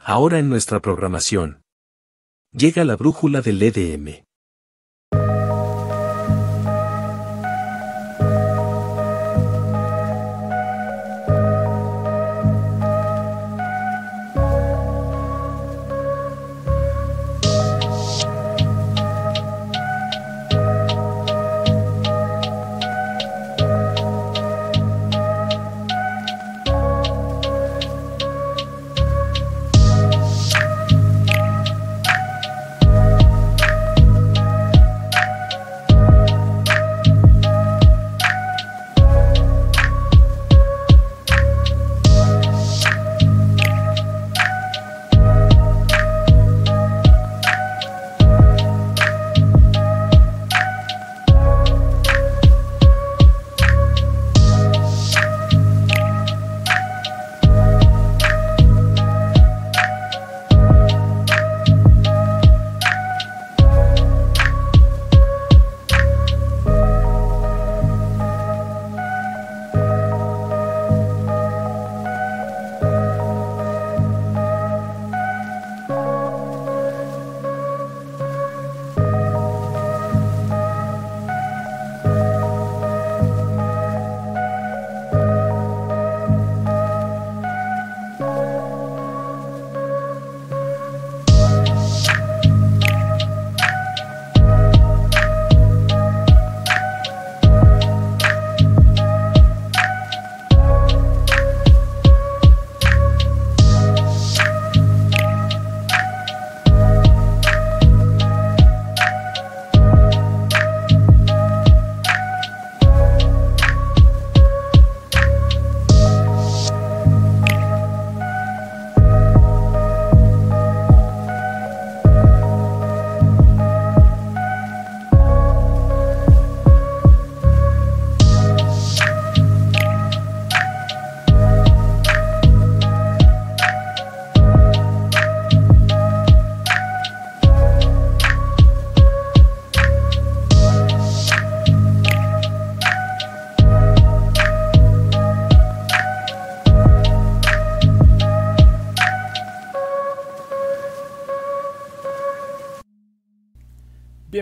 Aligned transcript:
ahora 0.00 0.40
en 0.40 0.48
nuestra 0.48 0.80
programación. 0.80 1.62
Llega 2.52 2.84
la 2.84 2.96
brújula 2.96 3.42
del 3.42 3.62
EDM. 3.62 4.25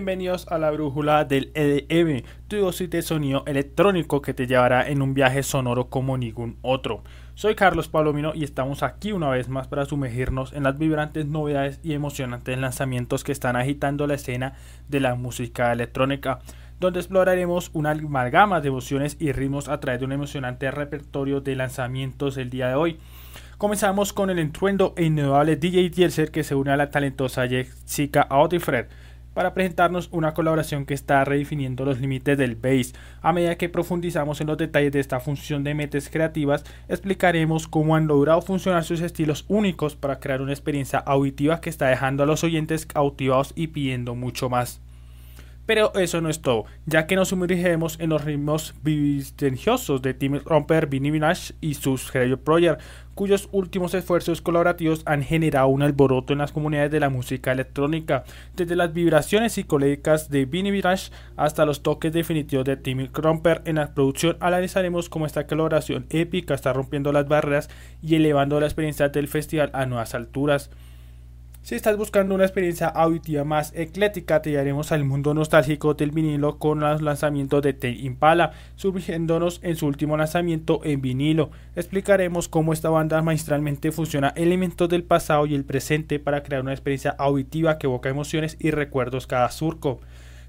Bienvenidos 0.04 0.46
a 0.48 0.58
la 0.58 0.70
brújula 0.70 1.24
del 1.24 1.50
EDM, 1.54 2.26
tu 2.46 2.56
dosis 2.58 2.90
de 2.90 3.00
sonido 3.00 3.42
electrónico 3.46 4.20
que 4.20 4.34
te 4.34 4.46
llevará 4.46 4.86
en 4.86 5.00
un 5.00 5.14
viaje 5.14 5.42
sonoro 5.42 5.88
como 5.88 6.18
ningún 6.18 6.58
otro. 6.60 7.02
Soy 7.34 7.54
Carlos 7.54 7.88
Palomino 7.88 8.34
y 8.34 8.44
estamos 8.44 8.82
aquí 8.82 9.12
una 9.12 9.30
vez 9.30 9.48
más 9.48 9.66
para 9.66 9.86
sumergirnos 9.86 10.52
en 10.52 10.64
las 10.64 10.76
vibrantes 10.76 11.24
novedades 11.24 11.80
y 11.82 11.94
emocionantes 11.94 12.58
lanzamientos 12.58 13.24
que 13.24 13.32
están 13.32 13.56
agitando 13.56 14.06
la 14.06 14.16
escena 14.16 14.52
de 14.90 15.00
la 15.00 15.14
música 15.14 15.72
electrónica, 15.72 16.40
donde 16.80 17.00
exploraremos 17.00 17.70
una 17.72 17.92
amalgama 17.92 18.60
de 18.60 18.68
emociones 18.68 19.16
y 19.18 19.32
ritmos 19.32 19.70
a 19.70 19.80
través 19.80 20.00
de 20.00 20.04
un 20.04 20.12
emocionante 20.12 20.70
repertorio 20.70 21.40
de 21.40 21.56
lanzamientos 21.56 22.36
el 22.36 22.50
día 22.50 22.68
de 22.68 22.74
hoy. 22.74 22.98
Comenzamos 23.56 24.12
con 24.12 24.28
el 24.28 24.38
entruendo 24.38 24.92
e 24.98 25.04
innovable 25.04 25.56
DJ 25.56 25.88
Dielser 25.88 26.30
que 26.30 26.44
se 26.44 26.54
une 26.54 26.72
a 26.72 26.76
la 26.76 26.90
talentosa 26.90 27.48
Jessica 27.48 28.20
Audifred 28.20 28.88
para 29.34 29.52
presentarnos 29.52 30.08
una 30.12 30.32
colaboración 30.32 30.86
que 30.86 30.94
está 30.94 31.24
redefiniendo 31.24 31.84
los 31.84 32.00
límites 32.00 32.38
del 32.38 32.54
bass. 32.54 32.94
A 33.20 33.32
medida 33.32 33.56
que 33.56 33.68
profundizamos 33.68 34.40
en 34.40 34.46
los 34.46 34.56
detalles 34.56 34.92
de 34.92 35.00
esta 35.00 35.20
función 35.20 35.64
de 35.64 35.74
mentes 35.74 36.08
creativas, 36.08 36.64
explicaremos 36.88 37.68
cómo 37.68 37.96
han 37.96 38.06
logrado 38.06 38.40
funcionar 38.40 38.84
sus 38.84 39.00
estilos 39.00 39.44
únicos 39.48 39.96
para 39.96 40.20
crear 40.20 40.40
una 40.40 40.52
experiencia 40.52 41.00
auditiva 41.00 41.60
que 41.60 41.70
está 41.70 41.88
dejando 41.88 42.22
a 42.22 42.26
los 42.26 42.44
oyentes 42.44 42.86
cautivados 42.86 43.52
y 43.56 43.66
pidiendo 43.66 44.14
mucho 44.14 44.48
más. 44.48 44.80
Pero 45.66 45.94
eso 45.94 46.20
no 46.20 46.28
es 46.28 46.42
todo, 46.42 46.66
ya 46.84 47.06
que 47.06 47.16
nos 47.16 47.28
sumergiremos 47.28 47.98
en 47.98 48.10
los 48.10 48.22
ritmos 48.22 48.74
vivistengiosos 48.82 50.02
de 50.02 50.12
Tim 50.12 50.40
Romper, 50.44 50.88
Vinny 50.88 51.10
Minaj 51.10 51.52
y 51.62 51.74
sus 51.74 52.14
Hello 52.14 52.38
Project, 52.38 52.82
cuyos 53.14 53.48
últimos 53.52 53.94
esfuerzos 53.94 54.40
colaborativos 54.40 55.02
han 55.06 55.22
generado 55.22 55.68
un 55.68 55.82
alboroto 55.82 56.32
en 56.32 56.40
las 56.40 56.52
comunidades 56.52 56.90
de 56.90 57.00
la 57.00 57.10
música 57.10 57.52
electrónica, 57.52 58.24
desde 58.56 58.76
las 58.76 58.92
vibraciones 58.92 59.52
psicológicas 59.52 60.30
de 60.30 60.44
Vinny 60.44 60.72
Minaj 60.72 61.10
hasta 61.36 61.64
los 61.64 61.82
toques 61.82 62.12
definitivos 62.12 62.64
de 62.64 62.76
Tim 62.76 63.08
Romper. 63.12 63.62
En 63.64 63.76
la 63.76 63.94
producción 63.94 64.36
analizaremos 64.40 65.08
cómo 65.08 65.26
esta 65.26 65.46
colaboración 65.46 66.06
épica 66.10 66.54
está 66.54 66.72
rompiendo 66.72 67.12
las 67.12 67.28
barreras 67.28 67.70
y 68.02 68.16
elevando 68.16 68.58
la 68.60 68.66
experiencia 68.66 69.08
del 69.08 69.28
festival 69.28 69.70
a 69.72 69.86
nuevas 69.86 70.14
alturas. 70.14 70.70
Si 71.64 71.74
estás 71.74 71.96
buscando 71.96 72.34
una 72.34 72.44
experiencia 72.44 72.88
auditiva 72.88 73.42
más 73.42 73.72
eclética, 73.74 74.42
te 74.42 74.50
llevaremos 74.50 74.92
al 74.92 75.06
mundo 75.06 75.32
nostálgico 75.32 75.94
del 75.94 76.10
vinilo 76.10 76.58
con 76.58 76.80
los 76.80 77.00
lanzamientos 77.00 77.62
de 77.62 77.72
Ten 77.72 78.04
Impala, 78.04 78.52
surgiéndonos 78.76 79.60
en 79.62 79.74
su 79.76 79.86
último 79.86 80.18
lanzamiento 80.18 80.82
en 80.84 81.00
vinilo. 81.00 81.48
Explicaremos 81.74 82.48
cómo 82.48 82.74
esta 82.74 82.90
banda 82.90 83.22
maestralmente 83.22 83.92
funciona 83.92 84.34
elementos 84.36 84.90
del 84.90 85.04
pasado 85.04 85.46
y 85.46 85.54
el 85.54 85.64
presente 85.64 86.18
para 86.18 86.42
crear 86.42 86.60
una 86.60 86.74
experiencia 86.74 87.16
auditiva 87.18 87.78
que 87.78 87.86
evoca 87.86 88.10
emociones 88.10 88.58
y 88.60 88.70
recuerdos 88.70 89.26
cada 89.26 89.50
surco. 89.50 90.00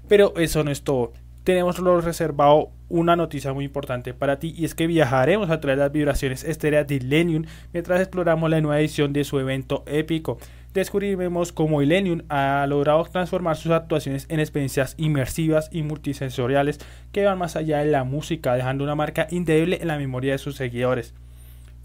Pero 0.08 0.36
eso 0.36 0.64
no 0.64 0.70
es 0.70 0.82
todo 0.82 1.14
tenemos 1.46 1.78
reservado 2.04 2.72
una 2.88 3.14
noticia 3.14 3.52
muy 3.52 3.66
importante 3.66 4.12
para 4.12 4.40
ti 4.40 4.52
y 4.56 4.64
es 4.64 4.74
que 4.74 4.88
viajaremos 4.88 5.48
a 5.48 5.60
través 5.60 5.78
de 5.78 5.84
las 5.84 5.92
vibraciones 5.92 6.42
estéreas 6.42 6.88
de 6.88 6.96
Illenium 6.96 7.44
mientras 7.72 8.00
exploramos 8.00 8.50
la 8.50 8.60
nueva 8.60 8.80
edición 8.80 9.12
de 9.12 9.22
su 9.22 9.38
evento 9.38 9.84
épico 9.86 10.38
descubriremos 10.80 11.52
cómo 11.52 11.82
Illenium 11.82 12.22
ha 12.28 12.66
logrado 12.68 13.04
transformar 13.04 13.56
sus 13.56 13.72
actuaciones 13.72 14.26
en 14.28 14.40
experiencias 14.40 14.94
inmersivas 14.98 15.68
y 15.72 15.82
multisensoriales 15.82 16.78
que 17.12 17.24
van 17.24 17.38
más 17.38 17.56
allá 17.56 17.78
de 17.78 17.86
la 17.86 18.04
música, 18.04 18.54
dejando 18.54 18.84
una 18.84 18.94
marca 18.94 19.26
indeleble 19.30 19.78
en 19.80 19.88
la 19.88 19.98
memoria 19.98 20.32
de 20.32 20.38
sus 20.38 20.56
seguidores. 20.56 21.14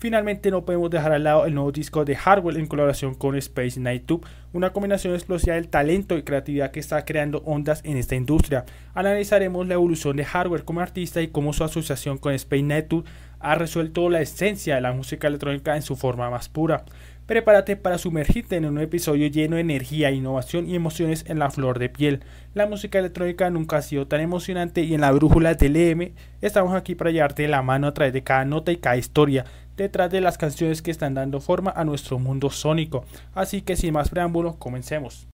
Finalmente 0.01 0.49
no 0.49 0.65
podemos 0.65 0.89
dejar 0.89 1.11
al 1.11 1.23
lado 1.25 1.45
el 1.45 1.53
nuevo 1.53 1.71
disco 1.71 2.03
de 2.05 2.15
Hardwell 2.15 2.57
en 2.57 2.65
colaboración 2.65 3.13
con 3.13 3.35
Space 3.35 3.79
Night 3.79 4.07
Tube, 4.07 4.25
una 4.51 4.73
combinación 4.73 5.13
explosiva 5.13 5.53
del 5.53 5.67
talento 5.67 6.17
y 6.17 6.23
creatividad 6.23 6.71
que 6.71 6.79
está 6.79 7.05
creando 7.05 7.43
ondas 7.45 7.81
en 7.85 7.97
esta 7.97 8.15
industria. 8.15 8.65
Analizaremos 8.95 9.67
la 9.67 9.75
evolución 9.75 10.17
de 10.17 10.25
Hardware 10.25 10.63
como 10.63 10.81
artista 10.81 11.21
y 11.21 11.27
cómo 11.27 11.53
su 11.53 11.63
asociación 11.63 12.17
con 12.17 12.33
Space 12.33 12.63
Night 12.63 12.87
Tube 12.87 13.07
ha 13.39 13.53
resuelto 13.53 14.09
la 14.09 14.21
esencia 14.21 14.73
de 14.73 14.81
la 14.81 14.91
música 14.91 15.27
electrónica 15.27 15.75
en 15.75 15.83
su 15.83 15.95
forma 15.95 16.31
más 16.31 16.49
pura. 16.49 16.83
Prepárate 17.31 17.77
para 17.77 17.97
sumergirte 17.97 18.57
en 18.57 18.65
un 18.65 18.77
episodio 18.77 19.25
lleno 19.27 19.55
de 19.55 19.61
energía, 19.61 20.11
innovación 20.11 20.67
y 20.67 20.75
emociones 20.75 21.23
en 21.29 21.39
la 21.39 21.49
flor 21.49 21.79
de 21.79 21.87
piel. 21.87 22.25
La 22.53 22.67
música 22.67 22.99
electrónica 22.99 23.49
nunca 23.49 23.77
ha 23.77 23.81
sido 23.81 24.05
tan 24.05 24.19
emocionante 24.19 24.81
y 24.81 24.93
en 24.95 24.99
la 24.99 25.13
brújula 25.13 25.53
del 25.53 25.77
EM 25.77 26.11
estamos 26.41 26.75
aquí 26.75 26.93
para 26.93 27.09
llevarte 27.09 27.47
la 27.47 27.61
mano 27.61 27.87
a 27.87 27.93
través 27.93 28.11
de 28.11 28.21
cada 28.21 28.43
nota 28.43 28.73
y 28.73 28.77
cada 28.79 28.97
historia 28.97 29.45
detrás 29.77 30.11
de 30.11 30.19
las 30.19 30.37
canciones 30.37 30.81
que 30.81 30.91
están 30.91 31.13
dando 31.13 31.39
forma 31.39 31.71
a 31.73 31.85
nuestro 31.85 32.19
mundo 32.19 32.49
sónico. 32.49 33.05
Así 33.33 33.61
que 33.61 33.77
sin 33.77 33.93
más 33.93 34.09
preámbulos, 34.09 34.57
comencemos. 34.57 35.29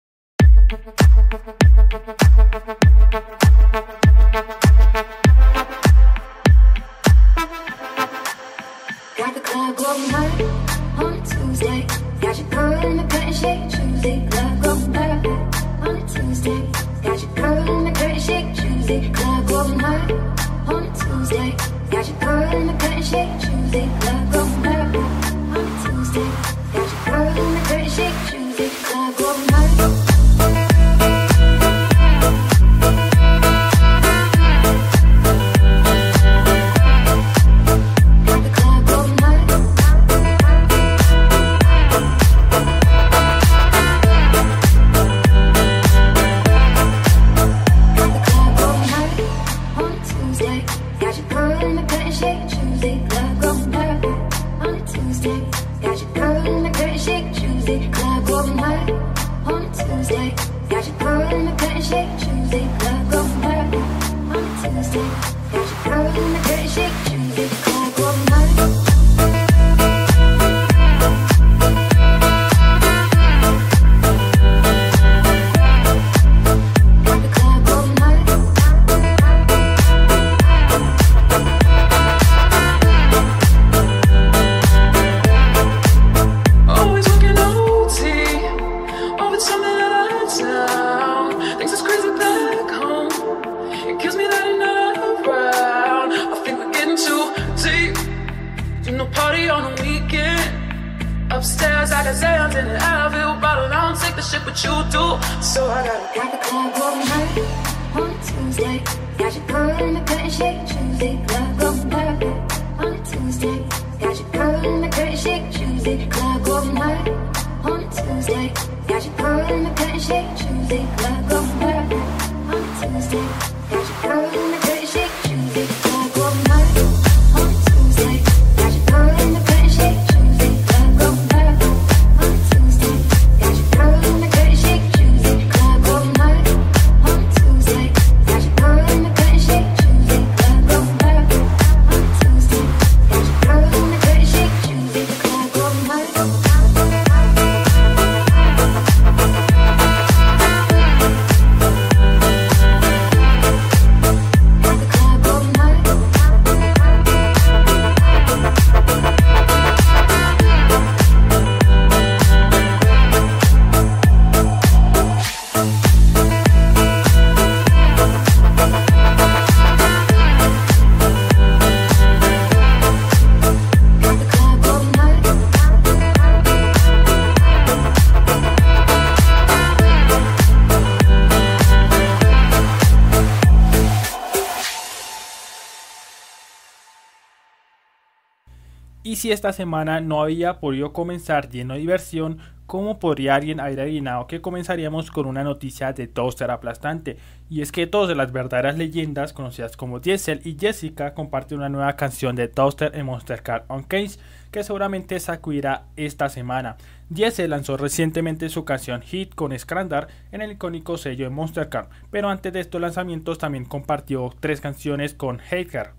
Si 189.17 189.31
esta 189.31 189.51
semana 189.51 189.99
no 189.99 190.21
había 190.21 190.59
podido 190.59 190.93
comenzar 190.93 191.49
lleno 191.49 191.73
de 191.73 191.79
diversión, 191.79 192.37
¿cómo 192.67 192.99
podría 192.99 193.33
alguien 193.33 193.59
haber 193.59 193.79
adivinado 193.79 194.27
que 194.27 194.41
comenzaríamos 194.41 195.09
con 195.09 195.25
una 195.25 195.43
noticia 195.43 195.91
de 195.91 196.07
Toaster 196.07 196.51
aplastante? 196.51 197.17
Y 197.49 197.61
es 197.61 197.71
que 197.71 197.87
dos 197.87 198.07
de 198.07 198.13
las 198.13 198.31
verdaderas 198.31 198.77
leyendas, 198.77 199.33
conocidas 199.33 199.75
como 199.75 199.99
Diesel 199.99 200.41
y 200.43 200.55
Jessica, 200.59 201.15
comparten 201.15 201.57
una 201.57 201.69
nueva 201.69 201.95
canción 201.95 202.35
de 202.35 202.47
Toaster 202.47 202.95
en 202.95 203.07
Monster 203.07 203.41
Card 203.41 203.63
on 203.69 203.83
Case, 203.83 204.19
que 204.51 204.63
seguramente 204.63 205.19
sacudirá 205.19 205.85
esta 205.95 206.29
semana. 206.29 206.77
Diesel 207.09 207.49
lanzó 207.49 207.75
recientemente 207.75 208.49
su 208.49 208.65
canción 208.65 209.01
Hit 209.01 209.33
con 209.33 209.57
Scrandar 209.57 210.09
en 210.31 210.43
el 210.43 210.51
icónico 210.51 210.97
sello 210.97 211.25
de 211.25 211.31
Monster 211.31 211.69
Card, 211.69 211.87
pero 212.11 212.29
antes 212.29 212.53
de 212.53 212.59
estos 212.59 212.79
lanzamientos 212.79 213.39
también 213.39 213.65
compartió 213.65 214.31
tres 214.39 214.61
canciones 214.61 215.15
con 215.15 215.39
Hater. 215.39 215.96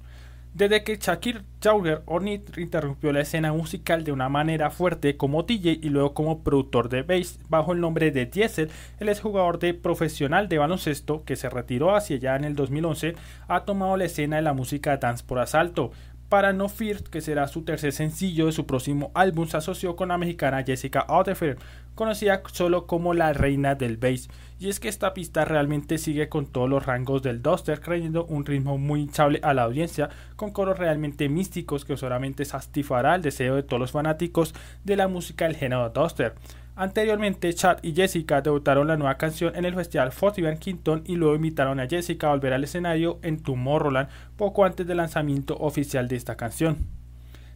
Desde 0.59 0.83
que 0.83 0.97
Shakir 0.97 1.45
Jauger 1.63 2.03
Ornit 2.07 2.59
interrumpió 2.59 3.13
la 3.13 3.21
escena 3.21 3.53
musical 3.53 4.03
de 4.03 4.11
una 4.11 4.29
manera 4.29 4.73
fuerte 4.73 5.17
como 5.17 5.45
DJ 5.45 5.79
y 5.81 5.89
luego 5.89 6.15
como 6.15 6.43
productor 6.43 6.89
de 6.89 7.03
bass 7.03 7.39
bajo 7.49 7.73
el 7.73 7.81
nombre 7.81 8.11
de 8.11 8.27
Diesel, 8.27 8.69
el 8.99 9.09
exjugador 9.09 9.61
de 9.61 9.73
profesional 9.73 10.49
de 10.49 10.59
baloncesto 10.59 11.23
que 11.25 11.37
se 11.37 11.49
retiró 11.49 11.95
hacia 11.95 12.17
allá 12.17 12.35
en 12.35 12.43
el 12.43 12.57
2011, 12.57 13.15
ha 13.47 13.61
tomado 13.61 13.97
la 13.97 14.07
escena 14.07 14.35
de 14.35 14.43
la 14.43 14.53
música 14.53 14.97
dance 14.97 15.23
por 15.25 15.39
asalto. 15.39 15.93
Para 16.29 16.53
No 16.53 16.69
Fear, 16.69 17.05
que 17.05 17.21
será 17.21 17.47
su 17.47 17.63
tercer 17.63 17.93
sencillo 17.93 18.47
de 18.47 18.53
su 18.53 18.67
próximo 18.67 19.13
álbum, 19.15 19.47
se 19.47 19.59
asoció 19.59 19.95
con 19.95 20.09
la 20.09 20.19
mexicana 20.19 20.65
Jessica 20.65 21.07
Otefer, 21.09 21.57
conocida 21.99 22.43
solo 22.53 22.87
como 22.87 23.13
la 23.13 23.33
reina 23.33 23.75
del 23.75 23.97
bass. 23.97 24.29
Y 24.61 24.69
es 24.69 24.79
que 24.79 24.89
esta 24.89 25.15
pista 25.15 25.45
realmente 25.45 25.99
sigue 25.99 26.29
con 26.29 26.47
todos 26.47 26.71
los 26.71 26.87
rangos 26.87 27.23
del 27.23 27.43
Duster, 27.43 27.81
creyendo 27.81 28.25
un 28.27 28.47
ritmo 28.47 28.79
muy 28.79 29.01
hinchable 29.01 29.41
a 29.43 29.53
la 29.53 29.65
audiencia, 29.65 30.09
con 30.37 30.53
coros 30.53 30.79
realmente 30.79 31.29
místicos 31.29 31.85
que 31.85 31.97
solamente 31.97 32.45
satisfará 32.45 33.17
el 33.17 33.23
deseo 33.23 33.57
de 33.57 33.65
todos 33.65 33.81
los 33.81 33.91
fanáticos 33.91 34.55
de 34.85 34.95
la 34.95 35.09
música 35.09 35.47
del 35.47 35.57
género 35.57 35.91
Duster. 35.91 36.35
Anteriormente, 36.77 37.53
Chad 37.53 37.79
y 37.83 37.93
Jessica 37.93 38.43
debutaron 38.43 38.87
la 38.87 38.97
nueva 38.97 39.17
canción 39.17 39.57
en 39.57 39.65
el 39.65 39.75
festival 39.75 40.13
Festival 40.13 40.61
Quinton 40.61 41.03
y 41.05 41.17
luego 41.17 41.35
invitaron 41.35 41.81
a 41.81 41.89
Jessica 41.89 42.29
a 42.29 42.31
volver 42.31 42.53
al 42.53 42.63
escenario 42.63 43.19
en 43.23 43.43
Tomorrowland 43.43 44.09
poco 44.37 44.65
antes 44.65 44.87
del 44.87 44.99
lanzamiento 44.99 45.57
oficial 45.57 46.07
de 46.07 46.15
esta 46.15 46.37
canción. 46.37 46.98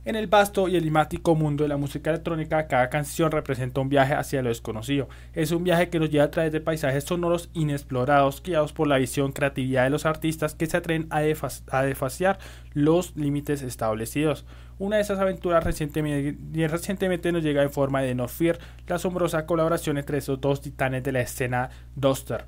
En 0.05 0.17
el 0.17 0.27
vasto 0.27 0.67
y 0.67 0.77
enigmático 0.77 1.37
mundo 1.37 1.63
de 1.63 1.69
la 1.69 1.77
música 1.77 2.11
electrónica, 2.11 2.67
cada 2.67 2.91
canción 2.91 3.31
representa 3.31 3.81
un 3.81 3.89
viaje 3.89 4.15
hacia 4.15 4.43
lo 4.43 4.49
desconocido. 4.49 5.09
Es 5.33 5.53
un 5.53 5.63
viaje 5.63 5.91
que 5.91 6.01
nos 6.01 6.11
lleva 6.11 6.25
a 6.25 6.31
través 6.33 6.51
de 6.51 6.61
paisajes 6.61 7.05
sonoros 7.05 7.51
inexplorados, 7.55 8.43
guiados 8.43 8.73
por 8.73 8.89
la 8.89 8.99
visión 8.99 9.31
creatividad 9.31 9.85
de 9.85 9.91
los 9.91 10.05
artistas 10.05 10.57
que 10.57 10.67
se 10.67 10.77
atreven 10.77 11.07
a, 11.11 11.19
a 11.19 11.83
desfaciar 11.85 12.41
los 12.73 13.15
límites 13.15 13.63
establecidos 13.63 14.45
Una 14.81 14.97
de 14.97 15.03
esas 15.03 15.21
aventuras 15.21 15.63
recientemente, 15.63 16.67
recientemente 16.67 17.31
nos 17.31 17.45
llega 17.45 17.63
en 17.63 17.71
forma 17.71 18.03
de 18.03 18.17
No 18.17 18.27
Fear, 18.27 18.59
la 18.89 18.97
asombrosa 18.97 19.47
colaboración 19.47 19.99
entre 19.99 20.19
esos 20.19 20.41
dos 20.41 20.61
titanes 20.61 21.05
de 21.05 21.13
la 21.13 21.21
escena 21.21 21.71
Duster. 21.95 22.47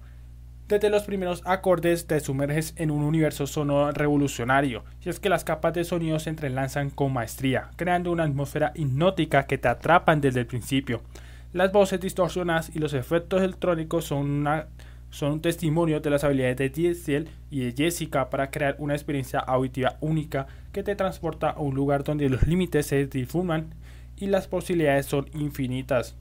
Desde 0.66 0.88
los 0.88 1.02
primeros 1.02 1.42
acordes 1.44 2.06
te 2.06 2.18
sumerges 2.21 2.73
en 2.78 2.90
un 2.90 3.02
universo 3.02 3.47
sonoro 3.47 3.92
revolucionario, 3.92 4.83
y 5.04 5.11
es 5.11 5.21
que 5.21 5.28
las 5.28 5.44
capas 5.44 5.75
de 5.75 5.85
sonido 5.85 6.18
se 6.18 6.30
entrelazan 6.30 6.88
con 6.88 7.12
maestría, 7.12 7.68
creando 7.76 8.11
una 8.11 8.25
atmósfera 8.25 8.73
hipnótica 8.75 9.47
que 9.47 9.59
te 9.59 9.68
atrapan 9.68 10.23
desde 10.23 10.40
el 10.40 10.47
principio. 10.47 11.02
Las 11.52 11.71
voces 11.71 12.00
distorsionadas 12.00 12.75
y 12.75 12.78
los 12.78 12.94
efectos 12.94 13.42
electrónicos 13.42 14.06
son, 14.06 14.49
son 15.11 15.33
un 15.33 15.42
testimonio 15.42 16.00
de 16.00 16.09
las 16.09 16.25
habilidades 16.25 16.56
de 16.56 16.71
Diesel 16.71 17.28
y 17.50 17.61
de 17.61 17.75
Jessica 17.76 18.30
para 18.30 18.50
crear 18.50 18.76
una 18.78 18.94
experiencia 18.94 19.40
auditiva 19.40 19.99
única 20.00 20.47
que 20.73 20.83
te 20.83 20.97
transporta 20.97 21.50
a 21.50 21.61
un 21.61 21.75
lugar 21.75 22.04
donde 22.04 22.30
los 22.30 22.47
límites 22.47 22.87
se 22.87 23.06
difuman 23.06 23.75
y 24.16 24.28
las 24.28 24.49
posibilidades 24.49 25.04
son 25.04 25.26
infinitas. 25.35 26.16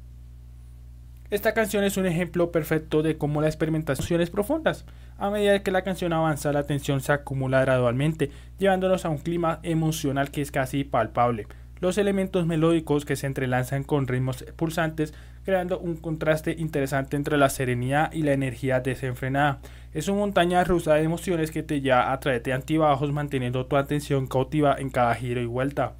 Esta 1.34 1.56
canción 1.56 1.84
es 1.84 1.98
un 1.98 2.06
ejemplo 2.06 2.52
perfecto 2.52 3.02
de 3.02 3.18
cómo 3.18 3.42
la 3.42 3.48
experimentación 3.48 4.22
es 4.22 4.30
profundas. 4.30 4.86
A 5.18 5.32
medida 5.32 5.64
que 5.64 5.72
la 5.72 5.82
canción 5.82 6.14
avanza, 6.14 6.54
la 6.54 6.68
tensión 6.68 7.02
se 7.02 7.12
acumula 7.12 7.60
gradualmente, 7.62 8.30
llevándonos 8.60 9.04
a 9.04 9.10
un 9.10 9.18
clima 9.18 9.60
emocional 9.64 10.30
que 10.30 10.44
es 10.44 10.52
casi 10.52 10.84
palpable. 10.84 11.48
Los 11.80 11.98
elementos 11.98 12.46
melódicos 12.46 13.04
que 13.04 13.16
se 13.16 13.26
entrelazan 13.26 13.84
con 13.84 14.08
ritmos 14.08 14.46
pulsantes, 14.56 15.16
creando 15.44 15.80
un 15.80 15.98
contraste 15.98 16.56
interesante 16.56 17.18
entre 17.18 17.40
la 17.40 17.50
serenidad 17.50 18.14
y 18.14 18.22
la 18.22 18.34
energía 18.34 18.80
desenfrenada. 18.82 19.58
Es 19.92 20.10
una 20.10 20.20
montaña 20.20 20.64
rusa 20.64 20.94
de 20.94 21.02
emociones 21.02 21.50
que 21.50 21.64
te 21.64 21.82
lleva 21.82 22.14
a 22.14 22.20
través 22.20 22.44
de 22.44 22.54
antibajos, 22.54 23.12
manteniendo 23.12 23.66
tu 23.66 23.76
atención 23.76 24.28
cautiva 24.28 24.76
en 24.78 24.92
cada 24.92 25.16
giro 25.16 25.42
y 25.42 25.48
vuelta. 25.48 25.96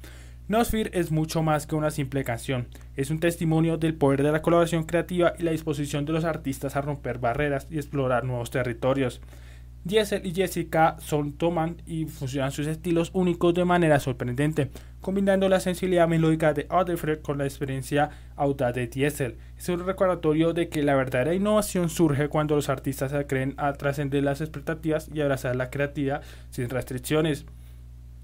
Nosfear 0.46 0.90
es 0.92 1.10
mucho 1.10 1.42
más 1.42 1.66
que 1.66 1.74
una 1.74 1.90
simple 1.90 2.22
canción, 2.22 2.66
es 2.96 3.10
un 3.10 3.18
testimonio 3.18 3.78
del 3.78 3.94
poder 3.94 4.22
de 4.22 4.30
la 4.30 4.42
colaboración 4.42 4.84
creativa 4.84 5.32
y 5.38 5.42
la 5.42 5.52
disposición 5.52 6.04
de 6.04 6.12
los 6.12 6.24
artistas 6.24 6.76
a 6.76 6.82
romper 6.82 7.18
barreras 7.18 7.66
y 7.70 7.76
explorar 7.76 8.24
nuevos 8.24 8.50
territorios. 8.50 9.22
Diesel 9.84 10.26
y 10.26 10.34
Jessica 10.34 10.96
son, 10.98 11.32
toman 11.32 11.80
y 11.86 12.04
fusionan 12.04 12.52
sus 12.52 12.66
estilos 12.66 13.10
únicos 13.14 13.54
de 13.54 13.64
manera 13.64 13.98
sorprendente, 14.00 14.70
combinando 15.00 15.48
la 15.48 15.60
sensibilidad 15.60 16.08
melódica 16.08 16.52
de 16.52 16.66
Audefred 16.68 17.22
con 17.22 17.38
la 17.38 17.44
experiencia 17.44 18.10
audaz 18.36 18.74
de 18.74 18.86
Diesel. 18.86 19.38
Es 19.56 19.70
un 19.70 19.86
recordatorio 19.86 20.52
de 20.52 20.68
que 20.68 20.82
la 20.82 20.94
verdadera 20.94 21.34
innovación 21.34 21.88
surge 21.88 22.28
cuando 22.28 22.54
los 22.54 22.68
artistas 22.68 23.12
se 23.12 23.26
creen 23.26 23.54
a 23.56 23.72
trascender 23.72 24.22
las 24.22 24.42
expectativas 24.42 25.08
y 25.12 25.22
abrazar 25.22 25.56
la 25.56 25.70
creatividad 25.70 26.22
sin 26.50 26.68
restricciones. 26.68 27.46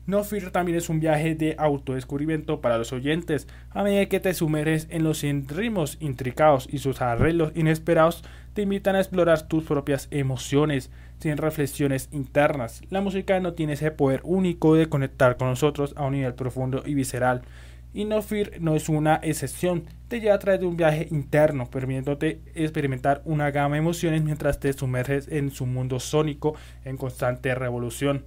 No 0.07 0.25
Fear 0.25 0.51
también 0.51 0.79
es 0.79 0.89
un 0.89 0.99
viaje 0.99 1.35
de 1.35 1.55
autodescubrimiento 1.59 2.61
para 2.61 2.79
los 2.79 2.93
oyentes, 2.93 3.47
a 3.71 3.83
medida 3.83 4.07
que 4.07 4.19
te 4.19 4.35
sumerges 4.35 4.89
en 4.91 5.05
los 5.05 5.23
ritmos 5.23 5.99
intricados 6.01 6.69
y 6.71 6.79
sus 6.79 7.01
arreglos 7.01 7.53
inesperados 7.55 8.25
te 8.55 8.63
invitan 8.63 8.97
a 8.97 9.01
explorar 9.01 9.47
tus 9.47 9.65
propias 9.65 10.09
emociones, 10.11 10.91
sin 11.19 11.37
reflexiones 11.37 12.09
internas. 12.13 12.83
La 12.91 13.03
música 13.03 13.39
no 13.41 13.53
tiene 13.53 13.75
ese 13.75 13.91
poder 13.91 14.21
único 14.25 14.75
de 14.75 14.89
conectar 14.89 15.37
con 15.37 15.49
nosotros 15.49 15.93
a 15.97 16.07
un 16.07 16.13
nivel 16.13 16.35
profundo 16.35 16.83
y 16.85 16.95
visceral. 16.95 17.43
Y 17.93 18.05
No 18.05 18.23
Fear 18.23 18.61
no 18.61 18.75
es 18.77 18.89
una 18.89 19.21
excepción, 19.23 19.85
te 20.09 20.21
lleva 20.21 20.37
a 20.37 20.39
través 20.39 20.61
de 20.61 20.67
un 20.67 20.77
viaje 20.77 21.09
interno, 21.11 21.71
permitiéndote 21.71 22.41
experimentar 22.55 23.21
una 23.25 23.51
gama 23.51 23.75
de 23.75 23.81
emociones 23.81 24.23
mientras 24.23 24.61
te 24.61 24.73
sumerges 24.73 25.29
en 25.29 25.51
su 25.51 25.67
mundo 25.67 26.01
sónico 26.01 26.55
en 26.85 26.97
constante 26.97 27.55
revolución. 27.55 28.25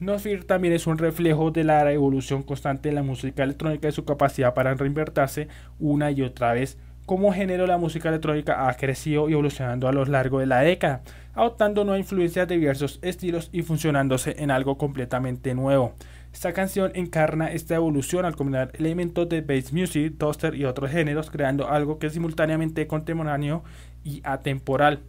Nosfear 0.00 0.44
también 0.44 0.74
es 0.74 0.86
un 0.86 0.98
reflejo 0.98 1.52
de 1.52 1.62
la 1.62 1.90
evolución 1.92 2.42
constante 2.42 2.88
de 2.88 2.94
la 2.96 3.02
música 3.02 3.44
electrónica 3.44 3.88
y 3.88 3.92
su 3.92 4.04
capacidad 4.04 4.52
para 4.52 4.74
reinvertirse 4.74 5.48
una 5.78 6.10
y 6.10 6.22
otra 6.22 6.52
vez. 6.52 6.78
Como 7.06 7.32
género, 7.32 7.66
la 7.66 7.78
música 7.78 8.08
electrónica 8.08 8.68
ha 8.68 8.74
crecido 8.74 9.28
y 9.28 9.32
evolucionando 9.32 9.86
a 9.86 9.92
lo 9.92 10.04
largo 10.06 10.40
de 10.40 10.46
la 10.46 10.60
década, 10.60 11.02
adoptando 11.34 11.84
nuevas 11.84 12.00
influencias 12.00 12.48
de 12.48 12.56
diversos 12.56 12.98
estilos 13.02 13.50
y 13.52 13.62
funcionándose 13.62 14.34
en 14.38 14.50
algo 14.50 14.78
completamente 14.78 15.54
nuevo. 15.54 15.94
Esta 16.32 16.52
canción 16.52 16.90
encarna 16.94 17.52
esta 17.52 17.76
evolución 17.76 18.24
al 18.24 18.34
combinar 18.34 18.72
elementos 18.74 19.28
de 19.28 19.42
bass 19.42 19.72
music, 19.72 20.18
toaster 20.18 20.56
y 20.56 20.64
otros 20.64 20.90
géneros, 20.90 21.30
creando 21.30 21.68
algo 21.68 21.98
que 21.98 22.08
es 22.08 22.14
simultáneamente 22.14 22.88
contemporáneo 22.88 23.62
y 24.02 24.20
atemporal. 24.24 25.00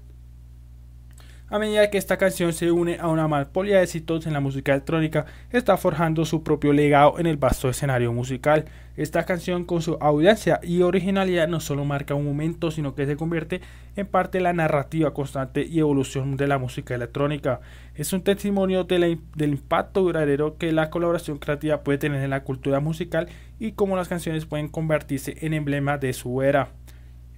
A 1.56 1.58
medida 1.58 1.90
que 1.90 1.98
esta 1.98 2.18
canción 2.18 2.52
se 2.52 2.70
une 2.70 2.98
a 3.00 3.08
una 3.08 3.30
malpolia 3.30 3.78
de 3.78 3.84
éxitos 3.84 4.28
en 4.28 4.34
la 4.34 4.42
música 4.42 4.74
electrónica, 4.74 5.26
está 5.52 5.78
forjando 5.78 6.26
su 6.26 6.44
propio 6.44 6.74
legado 6.74 7.18
en 7.18 7.28
el 7.28 7.38
vasto 7.38 7.70
escenario 7.70 8.12
musical. 8.12 8.66
Esta 8.98 9.24
canción 9.24 9.64
con 9.64 9.82
su 9.82 9.94
audiencia 10.02 10.60
y 10.62 10.82
originalidad 10.82 11.48
no 11.48 11.62
solo 11.62 11.86
marca 11.86 12.14
un 12.14 12.26
momento, 12.26 12.72
sino 12.72 12.94
que 12.94 13.06
se 13.06 13.16
convierte 13.16 13.62
en 13.96 14.06
parte 14.06 14.40
de 14.40 14.44
la 14.44 14.52
narrativa 14.52 15.14
constante 15.14 15.66
y 15.66 15.80
evolución 15.80 16.36
de 16.36 16.48
la 16.48 16.58
música 16.58 16.94
electrónica. 16.94 17.62
Es 17.96 18.12
un 18.12 18.22
testimonio 18.22 18.84
del 18.84 19.22
impacto 19.40 20.02
duradero 20.02 20.58
que 20.58 20.74
la 20.74 20.90
colaboración 20.90 21.38
creativa 21.38 21.84
puede 21.84 22.00
tener 22.00 22.22
en 22.22 22.32
la 22.32 22.44
cultura 22.44 22.82
musical 22.82 23.30
y 23.62 23.72
cómo 23.72 23.96
las 23.96 24.10
canciones 24.10 24.46
pueden 24.46 24.68
convertirse 24.68 25.38
en 25.40 25.54
emblema 25.54 25.98
de 25.98 26.12
su 26.12 26.42
era. 26.42 26.68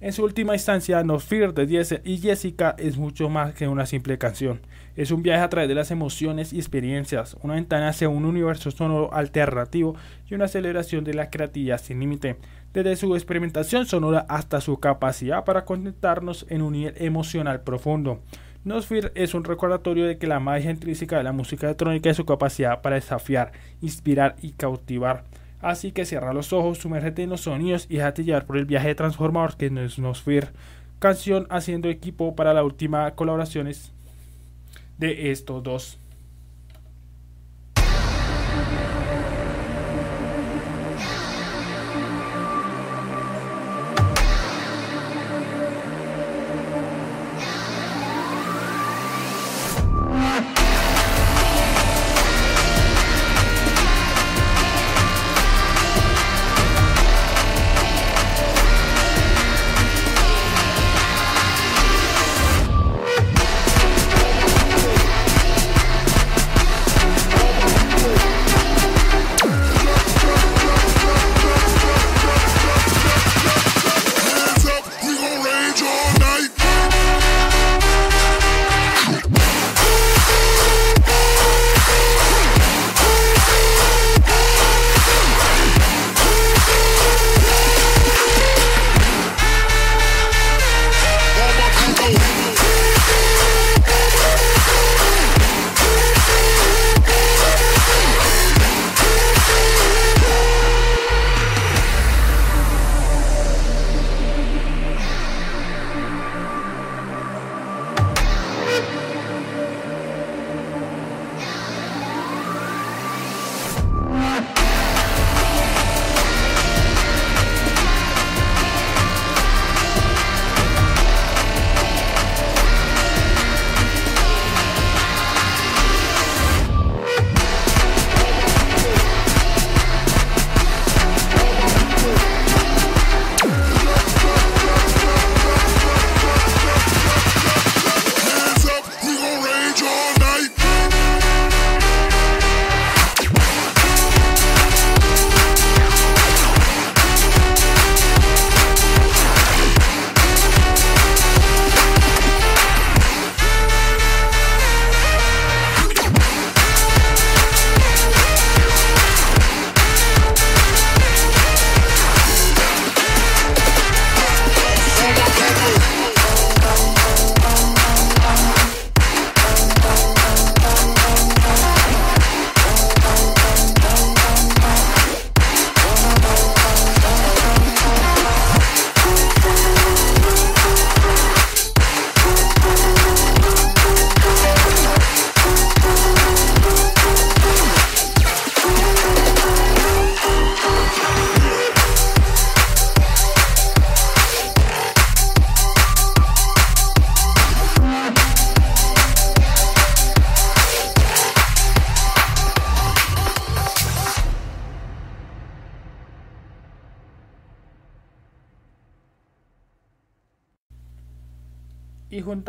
En 0.00 0.12
su 0.12 0.22
última 0.22 0.54
instancia, 0.54 1.02
No 1.02 1.18
Fear 1.18 1.54
de 1.54 1.66
Diesel 1.66 2.00
y 2.04 2.18
Jessica 2.18 2.76
es 2.78 2.96
mucho 2.96 3.28
más 3.28 3.52
que 3.54 3.66
una 3.66 3.84
simple 3.84 4.16
canción. 4.16 4.60
Es 4.94 5.10
un 5.10 5.24
viaje 5.24 5.42
a 5.42 5.48
través 5.48 5.68
de 5.68 5.74
las 5.74 5.90
emociones 5.90 6.52
y 6.52 6.58
experiencias, 6.58 7.36
una 7.42 7.54
ventana 7.54 7.88
hacia 7.88 8.08
un 8.08 8.24
universo 8.24 8.70
sonoro 8.70 9.12
alternativo 9.12 9.96
y 10.28 10.34
una 10.36 10.46
celebración 10.46 11.02
de 11.02 11.14
la 11.14 11.30
creatividad 11.30 11.80
sin 11.80 11.98
límite, 11.98 12.36
desde 12.72 12.94
su 12.94 13.16
experimentación 13.16 13.86
sonora 13.86 14.24
hasta 14.28 14.60
su 14.60 14.78
capacidad 14.78 15.44
para 15.44 15.64
conectarnos 15.64 16.46
en 16.48 16.62
un 16.62 16.74
nivel 16.74 16.94
emocional 16.98 17.62
profundo. 17.62 18.22
Fear 18.82 19.10
es 19.16 19.34
un 19.34 19.42
recordatorio 19.42 20.06
de 20.06 20.16
que 20.16 20.28
la 20.28 20.38
magia 20.38 20.70
intrínseca 20.70 21.16
de 21.16 21.24
la 21.24 21.32
música 21.32 21.66
electrónica 21.66 22.10
es 22.10 22.16
su 22.16 22.24
capacidad 22.24 22.82
para 22.82 22.96
desafiar, 22.96 23.50
inspirar 23.80 24.36
y 24.42 24.52
cautivar. 24.52 25.24
Así 25.60 25.92
que 25.92 26.04
cierra 26.04 26.32
los 26.32 26.52
ojos, 26.52 26.78
sumérgete 26.78 27.22
en 27.22 27.30
los 27.30 27.42
sonidos 27.42 27.86
y 27.88 27.96
déjate 27.96 28.24
llevar 28.24 28.46
por 28.46 28.56
el 28.56 28.64
viaje 28.64 28.88
de 28.88 28.94
transformador 28.94 29.56
que 29.56 29.70
no 29.70 29.80
es 29.80 29.98
Nosfear. 29.98 30.52
Canción 30.98 31.46
haciendo 31.50 31.88
equipo 31.88 32.34
para 32.34 32.54
la 32.54 32.64
última 32.64 33.14
colaboraciones 33.14 33.92
de 34.98 35.30
estos 35.30 35.62
dos. 35.62 35.98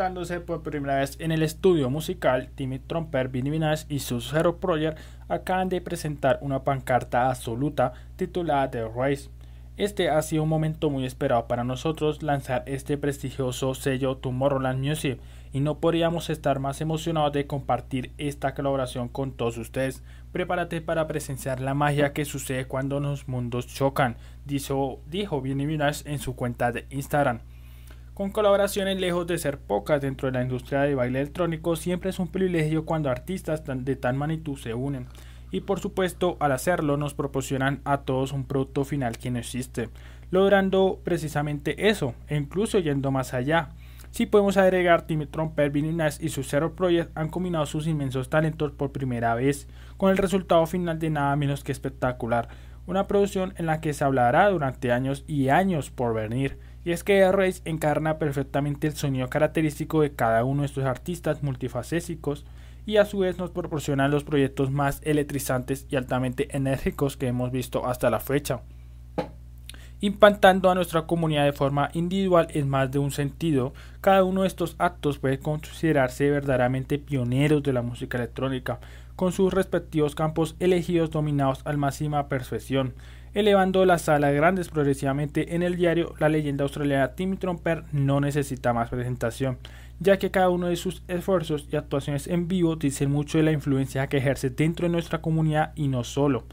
Y 0.00 0.02
juntándose 0.02 0.40
por 0.40 0.62
primera 0.62 0.96
vez 0.96 1.16
en 1.20 1.30
el 1.30 1.42
estudio 1.42 1.90
musical, 1.90 2.48
Timmy 2.54 2.78
Trumper, 2.78 3.28
Vinny 3.28 3.50
Minaj 3.50 3.80
y 3.90 3.98
su 3.98 4.22
Zero 4.22 4.56
Project 4.56 4.98
acaban 5.28 5.68
de 5.68 5.82
presentar 5.82 6.38
una 6.40 6.64
pancarta 6.64 7.28
absoluta 7.28 7.92
titulada 8.16 8.70
The 8.70 8.88
Race. 8.88 9.28
Este 9.76 10.08
ha 10.08 10.22
sido 10.22 10.44
un 10.44 10.48
momento 10.48 10.88
muy 10.88 11.04
esperado 11.04 11.46
para 11.46 11.64
nosotros 11.64 12.22
lanzar 12.22 12.62
este 12.66 12.96
prestigioso 12.96 13.74
sello 13.74 14.16
Tomorrowland 14.16 14.82
Music 14.82 15.20
y 15.52 15.60
no 15.60 15.80
podríamos 15.80 16.30
estar 16.30 16.60
más 16.60 16.80
emocionados 16.80 17.34
de 17.34 17.46
compartir 17.46 18.12
esta 18.16 18.54
colaboración 18.54 19.08
con 19.08 19.32
todos 19.32 19.58
ustedes. 19.58 20.02
Prepárate 20.32 20.80
para 20.80 21.08
presenciar 21.08 21.60
la 21.60 21.74
magia 21.74 22.14
que 22.14 22.24
sucede 22.24 22.64
cuando 22.64 23.00
los 23.00 23.28
mundos 23.28 23.66
chocan, 23.66 24.16
dijo, 24.46 25.02
dijo 25.10 25.42
Vinny 25.42 25.66
Minaj 25.66 26.06
en 26.06 26.20
su 26.20 26.34
cuenta 26.36 26.72
de 26.72 26.86
Instagram. 26.88 27.40
Con 28.20 28.32
colaboraciones 28.32 29.00
lejos 29.00 29.26
de 29.26 29.38
ser 29.38 29.56
pocas 29.56 30.02
dentro 30.02 30.26
de 30.26 30.32
la 30.32 30.42
industria 30.42 30.82
de 30.82 30.94
baile 30.94 31.20
electrónico, 31.22 31.74
siempre 31.74 32.10
es 32.10 32.18
un 32.18 32.28
privilegio 32.28 32.84
cuando 32.84 33.08
artistas 33.08 33.62
de 33.64 33.96
tal 33.96 34.14
magnitud 34.14 34.58
se 34.58 34.74
unen. 34.74 35.06
Y 35.50 35.62
por 35.62 35.80
supuesto, 35.80 36.36
al 36.38 36.52
hacerlo 36.52 36.98
nos 36.98 37.14
proporcionan 37.14 37.80
a 37.84 38.02
todos 38.02 38.32
un 38.32 38.44
producto 38.44 38.84
final 38.84 39.16
que 39.16 39.30
no 39.30 39.38
existe, 39.38 39.88
logrando 40.30 41.00
precisamente 41.02 41.88
eso, 41.88 42.12
e 42.28 42.36
incluso 42.36 42.78
yendo 42.78 43.10
más 43.10 43.32
allá. 43.32 43.70
Si 44.10 44.26
podemos 44.26 44.58
agregar, 44.58 45.06
Timmy 45.06 45.24
Trumper, 45.24 45.70
Vinny 45.70 45.94
Nash 45.94 46.18
y 46.20 46.28
su 46.28 46.42
Zero 46.42 46.74
Project 46.74 47.16
han 47.16 47.30
combinado 47.30 47.64
sus 47.64 47.86
inmensos 47.86 48.28
talentos 48.28 48.70
por 48.72 48.92
primera 48.92 49.34
vez, 49.34 49.66
con 49.96 50.10
el 50.10 50.18
resultado 50.18 50.66
final 50.66 50.98
de 50.98 51.08
nada 51.08 51.34
menos 51.36 51.64
que 51.64 51.72
espectacular, 51.72 52.48
una 52.86 53.06
producción 53.06 53.54
en 53.56 53.64
la 53.64 53.80
que 53.80 53.94
se 53.94 54.04
hablará 54.04 54.50
durante 54.50 54.92
años 54.92 55.24
y 55.26 55.48
años 55.48 55.90
por 55.90 56.12
venir 56.12 56.58
y 56.84 56.92
es 56.92 57.04
que 57.04 57.30
Race 57.30 57.62
encarna 57.64 58.18
perfectamente 58.18 58.86
el 58.86 58.94
sonido 58.94 59.28
característico 59.28 60.00
de 60.00 60.12
cada 60.12 60.44
uno 60.44 60.62
de 60.62 60.66
estos 60.66 60.84
artistas 60.84 61.42
multifacéticos 61.42 62.44
y 62.86 62.96
a 62.96 63.04
su 63.04 63.18
vez 63.18 63.38
nos 63.38 63.50
proporciona 63.50 64.08
los 64.08 64.24
proyectos 64.24 64.70
más 64.70 65.00
electrizantes 65.04 65.86
y 65.90 65.96
altamente 65.96 66.48
enérgicos 66.56 67.16
que 67.16 67.28
hemos 67.28 67.50
visto 67.50 67.86
hasta 67.86 68.10
la 68.10 68.20
fecha. 68.20 68.62
Impactando 70.02 70.70
a 70.70 70.74
nuestra 70.74 71.02
comunidad 71.02 71.44
de 71.44 71.52
forma 71.52 71.90
individual 71.92 72.48
en 72.52 72.70
más 72.70 72.90
de 72.90 72.98
un 72.98 73.10
sentido, 73.10 73.74
cada 74.00 74.24
uno 74.24 74.42
de 74.42 74.48
estos 74.48 74.74
actos 74.78 75.18
puede 75.18 75.38
considerarse 75.38 76.30
verdaderamente 76.30 76.98
pioneros 76.98 77.62
de 77.62 77.74
la 77.74 77.82
música 77.82 78.16
electrónica, 78.16 78.80
con 79.14 79.32
sus 79.32 79.52
respectivos 79.52 80.14
campos 80.14 80.56
elegidos 80.58 81.10
dominados 81.10 81.60
al 81.66 81.76
máxima 81.76 82.28
perfección, 82.28 82.94
elevando 83.34 83.84
la 83.84 83.98
sala 83.98 84.30
grandes 84.30 84.68
progresivamente 84.68 85.54
en 85.54 85.62
el 85.62 85.76
diario, 85.76 86.14
la 86.18 86.28
leyenda 86.28 86.64
australiana 86.64 87.12
Timmy 87.12 87.36
Trumper 87.36 87.84
no 87.92 88.20
necesita 88.20 88.72
más 88.72 88.90
presentación, 88.90 89.58
ya 90.00 90.18
que 90.18 90.30
cada 90.30 90.48
uno 90.48 90.66
de 90.66 90.76
sus 90.76 91.02
esfuerzos 91.08 91.68
y 91.70 91.76
actuaciones 91.76 92.26
en 92.26 92.48
vivo 92.48 92.76
dicen 92.76 93.10
mucho 93.10 93.38
de 93.38 93.44
la 93.44 93.52
influencia 93.52 94.06
que 94.08 94.16
ejerce 94.16 94.50
dentro 94.50 94.86
de 94.86 94.92
nuestra 94.92 95.20
comunidad 95.20 95.72
y 95.76 95.88
no 95.88 96.04
solo. 96.04 96.44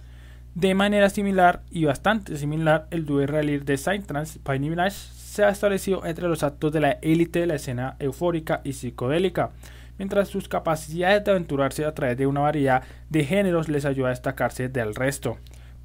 De 0.53 0.73
manera 0.73 1.09
similar 1.09 1.61
y 1.69 1.85
bastante 1.85 2.35
similar, 2.35 2.87
el 2.89 3.05
dúo 3.05 3.21
israelí 3.21 3.59
de 3.59 3.77
Saint 3.77 4.07
Trans, 4.07 4.39
Piney 4.39 4.75
se 4.89 5.43
ha 5.43 5.49
establecido 5.49 6.03
entre 6.03 6.27
los 6.27 6.41
actos 6.41 6.71
de 6.73 6.79
la 6.79 6.91
élite 7.03 7.39
de 7.39 7.45
la 7.45 7.55
escena 7.55 7.95
eufórica 7.99 8.61
y 8.63 8.73
psicodélica, 8.73 9.51
mientras 9.99 10.29
sus 10.29 10.49
capacidades 10.49 11.23
de 11.23 11.31
aventurarse 11.31 11.85
a 11.85 11.93
través 11.93 12.17
de 12.17 12.25
una 12.25 12.41
variedad 12.41 12.81
de 13.09 13.23
géneros 13.23 13.69
les 13.69 13.85
ayuda 13.85 14.07
a 14.07 14.09
destacarse 14.09 14.67
del 14.67 14.95
resto. 14.95 15.37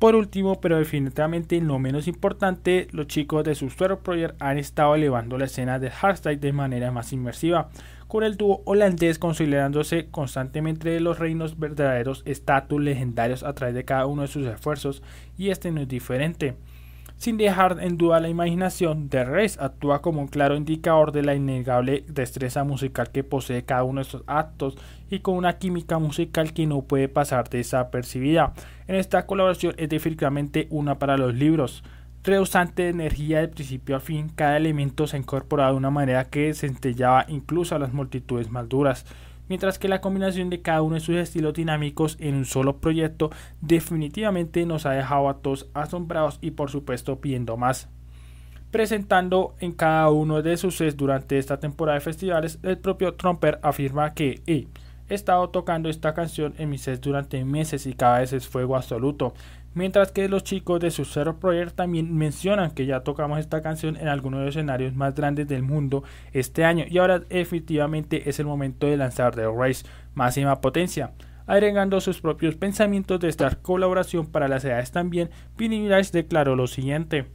Por 0.02 0.16
último, 0.16 0.60
pero 0.60 0.78
definitivamente 0.78 1.60
no 1.60 1.78
menos 1.78 2.08
importante, 2.08 2.88
los 2.90 3.06
chicos 3.06 3.44
de 3.44 3.54
Subsuero 3.54 4.00
Project 4.00 4.34
han 4.42 4.58
estado 4.58 4.96
elevando 4.96 5.38
la 5.38 5.44
escena 5.44 5.78
de 5.78 5.92
hardstyle 5.92 6.40
de 6.40 6.52
manera 6.52 6.90
más 6.90 7.12
inmersiva, 7.12 7.68
con 8.08 8.24
el 8.24 8.36
dúo 8.36 8.62
holandés 8.64 9.20
consolidándose 9.20 10.08
constantemente 10.10 10.88
de 10.88 10.98
los 10.98 11.20
reinos 11.20 11.56
verdaderos 11.56 12.22
estatus 12.24 12.82
legendarios 12.82 13.44
a 13.44 13.52
través 13.52 13.76
de 13.76 13.84
cada 13.84 14.06
uno 14.06 14.22
de 14.22 14.28
sus 14.28 14.44
esfuerzos, 14.44 15.04
y 15.38 15.50
este 15.50 15.70
no 15.70 15.80
es 15.80 15.86
diferente. 15.86 16.56
Sin 17.22 17.36
dejar 17.36 17.78
en 17.80 17.98
duda 17.98 18.18
la 18.18 18.28
imaginación, 18.28 19.08
The 19.08 19.22
Race 19.22 19.56
actúa 19.60 20.02
como 20.02 20.20
un 20.20 20.26
claro 20.26 20.56
indicador 20.56 21.12
de 21.12 21.22
la 21.22 21.36
innegable 21.36 22.04
destreza 22.08 22.64
musical 22.64 23.12
que 23.12 23.22
posee 23.22 23.62
cada 23.62 23.84
uno 23.84 24.00
de 24.00 24.02
estos 24.02 24.24
actos 24.26 24.76
y 25.08 25.20
con 25.20 25.36
una 25.36 25.56
química 25.58 26.00
musical 26.00 26.52
que 26.52 26.66
no 26.66 26.82
puede 26.82 27.08
pasar 27.08 27.48
desapercibida. 27.48 28.54
En 28.88 28.96
esta 28.96 29.24
colaboración 29.24 29.72
es 29.76 29.88
definitivamente 29.88 30.66
una 30.70 30.98
para 30.98 31.16
los 31.16 31.32
libros. 31.32 31.84
Reusante 32.24 32.82
de 32.82 32.88
energía 32.88 33.40
de 33.40 33.46
principio 33.46 33.94
a 33.94 34.00
fin, 34.00 34.28
cada 34.28 34.56
elemento 34.56 35.06
se 35.06 35.14
ha 35.16 35.20
incorporado 35.20 35.74
de 35.74 35.78
una 35.78 35.90
manera 35.90 36.24
que 36.24 36.52
centellaba 36.54 37.24
incluso 37.28 37.76
a 37.76 37.78
las 37.78 37.92
multitudes 37.92 38.50
más 38.50 38.68
duras 38.68 39.06
mientras 39.52 39.78
que 39.78 39.86
la 39.86 40.00
combinación 40.00 40.48
de 40.48 40.62
cada 40.62 40.80
uno 40.80 40.94
de 40.94 41.02
sus 41.02 41.16
estilos 41.16 41.52
dinámicos 41.52 42.16
en 42.20 42.36
un 42.36 42.46
solo 42.46 42.78
proyecto 42.78 43.30
definitivamente 43.60 44.64
nos 44.64 44.86
ha 44.86 44.92
dejado 44.92 45.28
a 45.28 45.42
todos 45.42 45.68
asombrados 45.74 46.38
y 46.40 46.52
por 46.52 46.70
supuesto 46.70 47.20
pidiendo 47.20 47.58
más. 47.58 47.90
Presentando 48.70 49.54
en 49.60 49.72
cada 49.72 50.08
uno 50.08 50.40
de 50.40 50.56
sus 50.56 50.78
sets 50.78 50.96
durante 50.96 51.36
esta 51.36 51.60
temporada 51.60 51.98
de 51.98 52.00
festivales, 52.00 52.60
el 52.62 52.78
propio 52.78 53.12
Trumper 53.12 53.58
afirma 53.62 54.14
que 54.14 54.40
he 54.46 54.68
estado 55.10 55.50
tocando 55.50 55.90
esta 55.90 56.14
canción 56.14 56.54
en 56.56 56.70
mis 56.70 56.80
sets 56.80 57.02
durante 57.02 57.44
meses 57.44 57.84
y 57.84 57.92
cada 57.92 58.20
vez 58.20 58.32
es 58.32 58.48
fuego 58.48 58.74
absoluto. 58.74 59.34
Mientras 59.74 60.12
que 60.12 60.28
los 60.28 60.44
chicos 60.44 60.80
de 60.80 60.90
su 60.90 61.06
Zero 61.06 61.38
Project 61.38 61.74
también 61.74 62.14
mencionan 62.14 62.72
que 62.72 62.84
ya 62.84 63.00
tocamos 63.00 63.38
esta 63.38 63.62
canción 63.62 63.96
en 63.96 64.08
algunos 64.08 64.40
de 64.40 64.46
los 64.46 64.56
escenarios 64.56 64.94
más 64.94 65.14
grandes 65.14 65.48
del 65.48 65.62
mundo 65.62 66.04
este 66.32 66.64
año 66.64 66.84
y 66.88 66.98
ahora 66.98 67.22
efectivamente 67.30 68.28
es 68.28 68.38
el 68.38 68.46
momento 68.46 68.86
de 68.86 68.98
lanzar 68.98 69.34
The 69.34 69.46
Race 69.46 69.86
máxima 70.14 70.60
potencia. 70.60 71.12
Agregando 71.46 72.00
sus 72.00 72.20
propios 72.20 72.54
pensamientos 72.54 73.18
de 73.20 73.28
esta 73.28 73.50
colaboración 73.56 74.26
para 74.26 74.46
las 74.46 74.64
edades 74.64 74.92
también, 74.92 75.30
Vinny 75.56 75.88
declaró 76.12 76.54
lo 76.54 76.66
siguiente. 76.66 77.26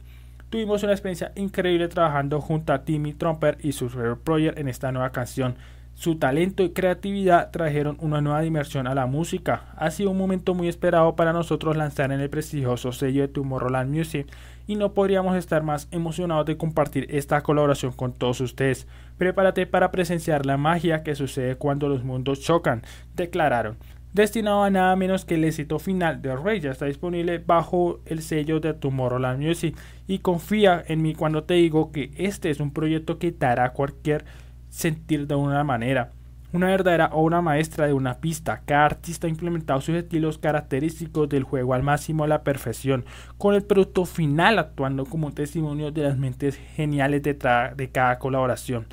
Tuvimos 0.48 0.82
una 0.82 0.92
experiencia 0.92 1.32
increíble 1.34 1.88
trabajando 1.88 2.40
junto 2.40 2.72
a 2.72 2.84
Timmy 2.84 3.12
Trumper 3.12 3.58
y 3.60 3.72
su 3.72 3.90
Zero 3.90 4.18
Project 4.18 4.58
en 4.58 4.68
esta 4.68 4.92
nueva 4.92 5.10
canción. 5.10 5.56
Su 5.98 6.14
talento 6.14 6.62
y 6.62 6.70
creatividad 6.70 7.50
trajeron 7.50 7.96
una 7.98 8.20
nueva 8.20 8.40
dimensión 8.40 8.86
a 8.86 8.94
la 8.94 9.06
música. 9.06 9.64
Ha 9.74 9.90
sido 9.90 10.12
un 10.12 10.16
momento 10.16 10.54
muy 10.54 10.68
esperado 10.68 11.16
para 11.16 11.32
nosotros 11.32 11.76
lanzar 11.76 12.12
en 12.12 12.20
el 12.20 12.30
prestigioso 12.30 12.92
sello 12.92 13.22
de 13.22 13.26
Tomorrowland 13.26 13.92
Music 13.92 14.28
y 14.68 14.76
no 14.76 14.92
podríamos 14.92 15.34
estar 15.34 15.64
más 15.64 15.88
emocionados 15.90 16.46
de 16.46 16.56
compartir 16.56 17.08
esta 17.10 17.40
colaboración 17.40 17.90
con 17.90 18.12
todos 18.12 18.40
ustedes. 18.40 18.86
Prepárate 19.16 19.66
para 19.66 19.90
presenciar 19.90 20.46
la 20.46 20.56
magia 20.56 21.02
que 21.02 21.16
sucede 21.16 21.56
cuando 21.56 21.88
los 21.88 22.04
mundos 22.04 22.42
chocan, 22.42 22.82
declararon. 23.16 23.76
Destinado 24.12 24.62
a 24.62 24.70
nada 24.70 24.94
menos 24.94 25.24
que 25.24 25.34
el 25.34 25.42
éxito 25.42 25.80
final 25.80 26.22
de 26.22 26.36
Rey 26.36 26.60
ya 26.60 26.70
está 26.70 26.86
disponible 26.86 27.42
bajo 27.44 27.98
el 28.06 28.22
sello 28.22 28.60
de 28.60 28.72
Tomorrowland 28.72 29.44
Music 29.44 29.76
y 30.06 30.20
confía 30.20 30.80
en 30.86 31.02
mí 31.02 31.16
cuando 31.16 31.42
te 31.42 31.54
digo 31.54 31.90
que 31.90 32.12
este 32.16 32.50
es 32.50 32.60
un 32.60 32.72
proyecto 32.72 33.18
que 33.18 33.32
te 33.32 33.46
hará 33.46 33.72
cualquier 33.72 34.24
sentir 34.68 35.26
de 35.26 35.34
una 35.34 35.64
manera. 35.64 36.12
Una 36.50 36.68
verdadera 36.68 37.10
obra 37.12 37.42
maestra 37.42 37.86
de 37.86 37.92
una 37.92 38.14
pista. 38.14 38.62
Cada 38.64 38.86
artista 38.86 39.26
ha 39.26 39.30
implementado 39.30 39.82
sus 39.82 39.94
estilos 39.96 40.38
característicos 40.38 41.28
del 41.28 41.42
juego 41.42 41.74
al 41.74 41.82
máximo 41.82 42.24
a 42.24 42.28
la 42.28 42.42
perfección, 42.42 43.04
con 43.36 43.54
el 43.54 43.62
producto 43.62 44.06
final 44.06 44.58
actuando 44.58 45.04
como 45.04 45.26
un 45.26 45.34
testimonio 45.34 45.90
de 45.90 46.04
las 46.04 46.16
mentes 46.16 46.56
geniales 46.74 47.22
de 47.22 47.90
cada 47.92 48.18
colaboración. 48.18 48.86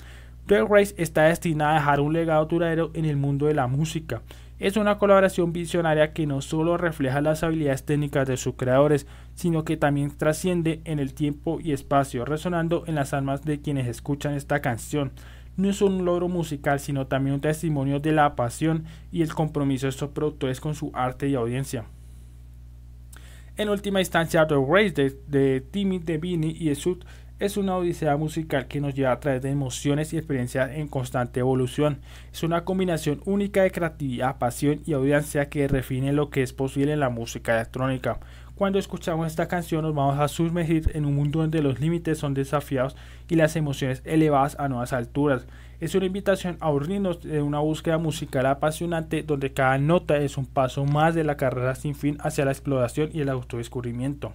Drag 0.47 0.67
Race 0.69 0.93
está 0.97 1.23
destinada 1.23 1.71
a 1.71 1.79
dejar 1.79 2.01
un 2.01 2.11
legado 2.11 2.45
duradero 2.45 2.91
en 2.93 3.05
el 3.05 3.15
mundo 3.15 3.45
de 3.45 3.53
la 3.53 3.67
música. 3.67 4.21
Es 4.59 4.77
una 4.77 4.97
colaboración 4.97 5.53
visionaria 5.53 6.13
que 6.13 6.27
no 6.27 6.41
solo 6.41 6.77
refleja 6.77 7.19
las 7.19 7.41
habilidades 7.43 7.83
técnicas 7.83 8.27
de 8.27 8.37
sus 8.37 8.55
creadores, 8.55 9.07
sino 9.33 9.65
que 9.65 9.75
también 9.75 10.15
trasciende 10.15 10.81
en 10.85 10.99
el 10.99 11.13
tiempo 11.13 11.59
y 11.61 11.71
espacio, 11.71 12.25
resonando 12.25 12.83
en 12.85 12.95
las 12.95 13.13
almas 13.13 13.43
de 13.43 13.59
quienes 13.59 13.87
escuchan 13.87 14.33
esta 14.33 14.61
canción 14.61 15.11
no 15.57 15.69
es 15.69 15.81
un 15.81 16.05
logro 16.05 16.27
musical, 16.27 16.79
sino 16.79 17.07
también 17.07 17.35
un 17.35 17.41
testimonio 17.41 17.99
de 17.99 18.11
la 18.11 18.35
pasión 18.35 18.85
y 19.11 19.21
el 19.21 19.33
compromiso 19.33 19.85
de 19.85 19.91
estos 19.91 20.09
productores 20.09 20.59
con 20.59 20.75
su 20.75 20.91
arte 20.93 21.27
y 21.27 21.35
audiencia. 21.35 21.85
En 23.57 23.69
última 23.69 24.01
instancia, 24.01 24.45
The 24.47 24.55
Race 24.55 24.91
de, 24.91 25.17
de 25.27 25.61
Timmy 25.61 25.99
Devini 25.99 26.55
y 26.59 26.69
de 26.69 26.75
Sud 26.75 27.05
es 27.37 27.57
una 27.57 27.75
odisea 27.75 28.15
musical 28.15 28.67
que 28.67 28.79
nos 28.79 28.93
lleva 28.93 29.11
a 29.11 29.19
través 29.19 29.41
de 29.41 29.49
emociones 29.49 30.13
y 30.13 30.17
experiencias 30.17 30.71
en 30.71 30.87
constante 30.87 31.41
evolución. 31.41 31.99
Es 32.31 32.43
una 32.43 32.63
combinación 32.63 33.21
única 33.25 33.63
de 33.63 33.71
creatividad, 33.71 34.37
pasión 34.37 34.81
y 34.85 34.93
audiencia 34.93 35.49
que 35.49 35.67
define 35.67 36.13
lo 36.13 36.29
que 36.29 36.43
es 36.43 36.53
posible 36.53 36.93
en 36.93 37.01
la 37.01 37.09
música 37.09 37.55
electrónica. 37.55 38.19
Cuando 38.55 38.79
escuchamos 38.79 39.27
esta 39.27 39.49
canción 39.49 39.81
nos 39.81 39.93
vamos 39.93 40.17
a 40.17 40.29
sumergir 40.29 40.89
en 40.93 41.05
un 41.05 41.13
mundo 41.13 41.39
donde 41.39 41.61
los 41.61 41.81
límites 41.81 42.19
son 42.19 42.33
desafiados 42.33 42.95
y 43.27 43.35
las 43.35 43.57
emociones 43.57 44.01
elevadas 44.05 44.55
a 44.57 44.69
nuevas 44.69 44.93
alturas. 44.93 45.45
Es 45.81 45.93
una 45.93 46.05
invitación 46.05 46.55
a 46.61 46.71
unirnos 46.71 47.21
de 47.21 47.41
una 47.41 47.59
búsqueda 47.59 47.97
musical 47.97 48.45
apasionante 48.45 49.23
donde 49.23 49.51
cada 49.51 49.77
nota 49.77 50.15
es 50.19 50.37
un 50.37 50.45
paso 50.45 50.85
más 50.85 51.15
de 51.15 51.25
la 51.25 51.35
carrera 51.35 51.75
sin 51.75 51.95
fin 51.95 52.17
hacia 52.21 52.45
la 52.45 52.51
exploración 52.51 53.09
y 53.11 53.19
el 53.19 53.27
autodescubrimiento. 53.27 54.31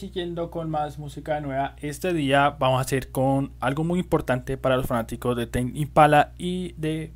Siguiendo 0.00 0.50
con 0.50 0.70
más 0.70 0.98
música 0.98 1.40
nueva, 1.40 1.76
este 1.82 2.14
día 2.14 2.56
vamos 2.58 2.78
a 2.78 2.80
hacer 2.80 3.10
con 3.10 3.52
algo 3.60 3.84
muy 3.84 4.00
importante 4.00 4.56
para 4.56 4.78
los 4.78 4.86
fanáticos 4.86 5.36
de 5.36 5.46
Ten 5.46 5.76
Impala 5.76 6.32
y 6.38 6.72
de 6.78 7.12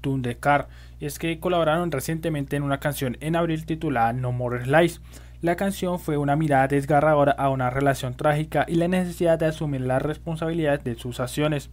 Tundekar. 0.00 0.68
Y 1.00 1.06
es 1.06 1.18
que 1.18 1.40
colaboraron 1.40 1.90
recientemente 1.90 2.54
en 2.54 2.62
una 2.62 2.78
canción 2.78 3.16
en 3.20 3.34
abril 3.34 3.66
titulada 3.66 4.12
No 4.12 4.30
More 4.30 4.66
Lies. 4.66 5.00
La 5.42 5.56
canción 5.56 5.98
fue 5.98 6.16
una 6.16 6.36
mirada 6.36 6.68
desgarradora 6.68 7.32
a 7.32 7.50
una 7.50 7.70
relación 7.70 8.14
trágica 8.14 8.64
y 8.68 8.76
la 8.76 8.86
necesidad 8.86 9.36
de 9.40 9.46
asumir 9.46 9.80
la 9.80 9.98
responsabilidad 9.98 10.80
de 10.80 10.94
sus 10.94 11.18
acciones. 11.18 11.70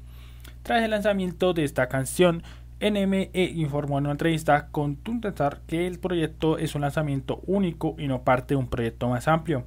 Tras 0.63 0.81
el 0.81 0.89
lanzamiento 0.89 1.53
de 1.53 1.63
esta 1.63 1.87
canción, 1.89 2.41
NME 2.81 3.29
informó 3.53 3.99
en 3.99 4.05
una 4.05 4.13
entrevista 4.13 4.69
con 4.71 4.95
Tundekar 4.95 5.61
que 5.67 5.85
el 5.85 5.99
proyecto 5.99 6.57
es 6.57 6.73
un 6.73 6.81
lanzamiento 6.81 7.41
único 7.45 7.95
y 7.99 8.07
no 8.07 8.23
parte 8.23 8.55
de 8.55 8.59
un 8.59 8.67
proyecto 8.67 9.07
más 9.07 9.27
amplio 9.27 9.65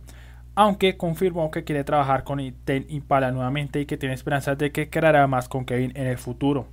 aunque 0.60 0.96
confirmó 0.96 1.52
que 1.52 1.62
quiere 1.62 1.84
trabajar 1.84 2.24
con 2.24 2.40
Ten 2.64 2.84
Impala 2.88 3.30
nuevamente 3.30 3.80
y 3.80 3.86
que 3.86 3.96
tiene 3.96 4.16
esperanzas 4.16 4.58
de 4.58 4.72
que 4.72 4.90
creará 4.90 5.24
más 5.28 5.48
con 5.48 5.64
Kevin 5.64 5.92
en 5.94 6.08
el 6.08 6.18
futuro. 6.18 6.66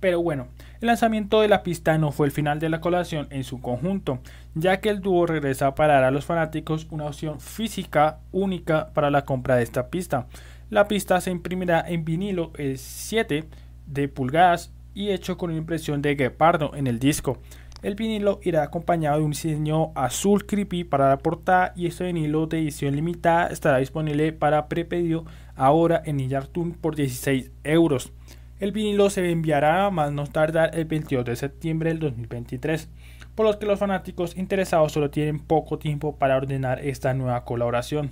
Pero 0.00 0.20
bueno, 0.20 0.48
el 0.80 0.88
lanzamiento 0.88 1.40
de 1.40 1.46
la 1.46 1.62
pista 1.62 1.96
no 1.98 2.10
fue 2.10 2.26
el 2.26 2.32
final 2.32 2.58
de 2.58 2.68
la 2.68 2.80
colaboración 2.80 3.28
en 3.30 3.44
su 3.44 3.60
conjunto, 3.60 4.18
ya 4.56 4.80
que 4.80 4.88
el 4.88 5.02
dúo 5.02 5.24
regresa 5.24 5.76
para 5.76 5.94
dar 5.94 6.02
a 6.02 6.10
los 6.10 6.24
fanáticos 6.24 6.88
una 6.90 7.04
opción 7.04 7.38
física 7.38 8.18
única 8.32 8.92
para 8.92 9.12
la 9.12 9.24
compra 9.24 9.54
de 9.54 9.62
esta 9.62 9.86
pista. 9.86 10.26
La 10.68 10.88
pista 10.88 11.20
se 11.20 11.30
imprimirá 11.30 11.84
en 11.86 12.04
vinilo 12.04 12.50
7 12.74 13.44
de 13.86 14.08
pulgadas 14.08 14.72
y 14.94 15.10
hecho 15.10 15.38
con 15.38 15.50
una 15.50 15.60
impresión 15.60 16.02
de 16.02 16.16
guepardo 16.16 16.72
en 16.74 16.88
el 16.88 16.98
disco. 16.98 17.38
El 17.86 17.94
vinilo 17.94 18.40
irá 18.42 18.64
acompañado 18.64 19.18
de 19.18 19.24
un 19.24 19.30
diseño 19.30 19.92
azul 19.94 20.44
creepy 20.44 20.82
para 20.82 21.08
la 21.08 21.18
portada 21.18 21.72
y 21.76 21.86
este 21.86 22.02
vinilo 22.02 22.48
de 22.48 22.58
edición 22.58 22.96
limitada 22.96 23.46
estará 23.46 23.78
disponible 23.78 24.32
para 24.32 24.66
prepedido 24.66 25.24
ahora 25.54 26.02
en 26.04 26.18
Illartun 26.18 26.72
por 26.72 26.96
16 26.96 27.52
euros. 27.62 28.12
El 28.58 28.72
vinilo 28.72 29.08
se 29.08 29.30
enviará 29.30 29.86
a 29.86 29.90
más 29.92 30.10
no 30.10 30.26
tardar 30.26 30.76
el 30.76 30.86
22 30.86 31.24
de 31.26 31.36
septiembre 31.36 31.90
del 31.90 32.00
2023, 32.00 32.88
por 33.36 33.46
lo 33.46 33.56
que 33.56 33.66
los 33.66 33.78
fanáticos 33.78 34.36
interesados 34.36 34.90
solo 34.90 35.08
tienen 35.08 35.38
poco 35.38 35.78
tiempo 35.78 36.16
para 36.16 36.36
ordenar 36.36 36.84
esta 36.84 37.14
nueva 37.14 37.44
colaboración. 37.44 38.10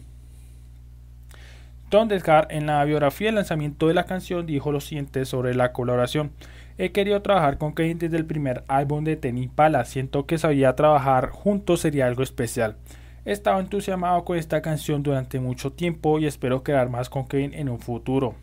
Don 1.91 2.07
Descar 2.07 2.47
en 2.51 2.67
la 2.67 2.85
biografía 2.85 3.27
del 3.27 3.35
lanzamiento 3.35 3.89
de 3.89 3.95
la 3.95 4.05
canción 4.05 4.47
dijo 4.47 4.71
lo 4.71 4.81
siguiente 4.81 5.25
sobre 5.25 5.57
la 5.57 5.73
colaboración. 5.73 6.31
He 6.77 6.91
querido 6.91 7.23
trabajar 7.23 7.57
con 7.57 7.73
Kevin 7.73 8.01
desde 8.01 8.17
el 8.17 8.27
primer 8.27 8.65
álbum 8.67 9.05
de 9.05 9.15
Tenny 9.15 9.47
Pala. 9.47 9.85
Siento 9.85 10.27
que 10.27 10.39
sabía 10.39 10.75
trabajar 10.75 11.31
juntos 11.31 11.81
sería 11.81 12.07
algo 12.07 12.25
especial. 12.25 12.77
He 13.25 13.31
estado 13.31 13.61
entusiasmado 13.61 14.25
con 14.25 14.37
esta 14.37 14.61
canción 14.61 15.05
durante 15.05 15.39
mucho 15.39 15.73
tiempo 15.73 16.19
y 16.19 16.27
espero 16.27 16.65
quedar 16.65 16.91
más 16.91 17.09
con 17.09 17.29
Kevin 17.29 17.55
en 17.55 17.69
un 17.69 17.79
futuro. 17.79 18.35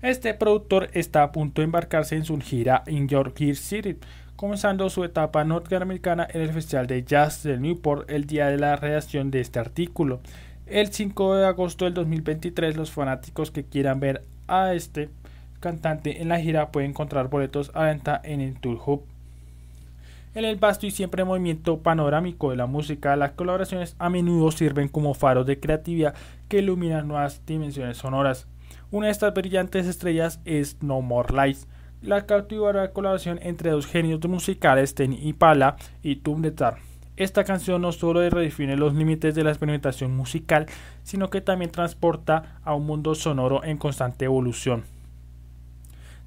Este 0.00 0.32
productor 0.32 0.88
está 0.94 1.22
a 1.22 1.30
punto 1.30 1.60
de 1.60 1.66
embarcarse 1.66 2.16
en 2.16 2.24
su 2.24 2.40
gira 2.40 2.82
en 2.86 3.06
York 3.06 3.36
City, 3.54 3.98
comenzando 4.34 4.88
su 4.88 5.04
etapa 5.04 5.44
norteamericana 5.44 6.26
en 6.32 6.40
el 6.40 6.52
Festival 6.52 6.86
de 6.86 7.04
Jazz 7.04 7.42
de 7.42 7.58
Newport 7.58 8.10
el 8.10 8.26
día 8.26 8.46
de 8.46 8.56
la 8.56 8.76
redacción 8.76 9.30
de 9.30 9.40
este 9.40 9.58
artículo. 9.58 10.20
El 10.66 10.90
5 10.90 11.36
de 11.36 11.46
agosto 11.46 11.84
del 11.84 11.92
2023 11.92 12.76
los 12.76 12.90
fanáticos 12.90 13.50
que 13.50 13.64
quieran 13.64 14.00
ver 14.00 14.24
a 14.48 14.72
este 14.72 15.10
cantante 15.62 16.20
en 16.20 16.28
la 16.28 16.38
gira 16.38 16.70
puede 16.70 16.86
encontrar 16.86 17.30
boletos 17.30 17.70
a 17.72 17.84
venta 17.84 18.20
en 18.22 18.42
el 18.42 18.60
Tour 18.60 18.78
Hub. 18.84 19.04
En 20.34 20.44
el 20.44 20.56
vasto 20.56 20.86
y 20.86 20.90
siempre 20.90 21.24
movimiento 21.24 21.78
panorámico 21.78 22.50
de 22.50 22.56
la 22.56 22.66
música, 22.66 23.16
las 23.16 23.32
colaboraciones 23.32 23.96
a 23.98 24.10
menudo 24.10 24.50
sirven 24.50 24.88
como 24.88 25.14
faros 25.14 25.46
de 25.46 25.60
creatividad 25.60 26.14
que 26.48 26.58
iluminan 26.58 27.08
nuevas 27.08 27.40
dimensiones 27.46 27.96
sonoras. 27.96 28.46
Una 28.90 29.06
de 29.06 29.12
estas 29.12 29.32
brillantes 29.32 29.86
estrellas 29.86 30.40
es 30.44 30.82
No 30.82 31.00
More 31.00 31.34
Lights, 31.34 31.66
la 32.02 32.26
cautivadora 32.26 32.92
colaboración 32.92 33.38
entre 33.42 33.70
dos 33.70 33.86
genios 33.86 34.20
musicales, 34.26 34.94
Ten 34.94 35.16
Pala 35.38 35.76
y 36.02 36.16
Tum. 36.16 36.42
Esta 37.16 37.44
canción 37.44 37.82
no 37.82 37.92
solo 37.92 38.28
redefine 38.28 38.76
los 38.76 38.94
límites 38.94 39.34
de 39.34 39.44
la 39.44 39.50
experimentación 39.50 40.16
musical, 40.16 40.66
sino 41.04 41.30
que 41.30 41.42
también 41.42 41.70
transporta 41.70 42.58
a 42.64 42.74
un 42.74 42.86
mundo 42.86 43.14
sonoro 43.14 43.62
en 43.64 43.76
constante 43.76 44.24
evolución. 44.24 44.84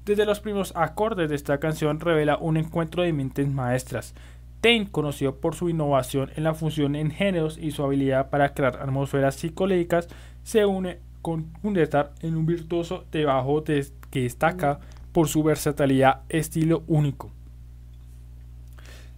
Desde 0.06 0.24
los 0.24 0.38
primeros 0.38 0.72
acordes 0.76 1.28
de 1.28 1.34
esta 1.34 1.58
canción 1.58 1.98
revela 1.98 2.38
un 2.38 2.56
encuentro 2.56 3.02
de 3.02 3.12
mentes 3.12 3.48
maestras. 3.48 4.14
Tain, 4.60 4.86
conocido 4.86 5.40
por 5.40 5.56
su 5.56 5.68
innovación 5.68 6.30
en 6.36 6.44
la 6.44 6.54
función 6.54 6.94
en 6.94 7.10
géneros 7.10 7.58
y 7.58 7.72
su 7.72 7.82
habilidad 7.82 8.30
para 8.30 8.54
crear 8.54 8.76
atmósferas 8.80 9.34
psicológicas, 9.34 10.06
se 10.44 10.64
une 10.64 11.00
con 11.22 11.50
Kundestar 11.60 12.12
en 12.20 12.36
un 12.36 12.46
virtuoso 12.46 13.04
de 13.10 13.24
bajo 13.24 13.64
que 13.64 13.82
destaca 14.12 14.78
por 15.10 15.26
su 15.26 15.42
versatilidad 15.42 16.20
estilo 16.28 16.84
único. 16.86 17.32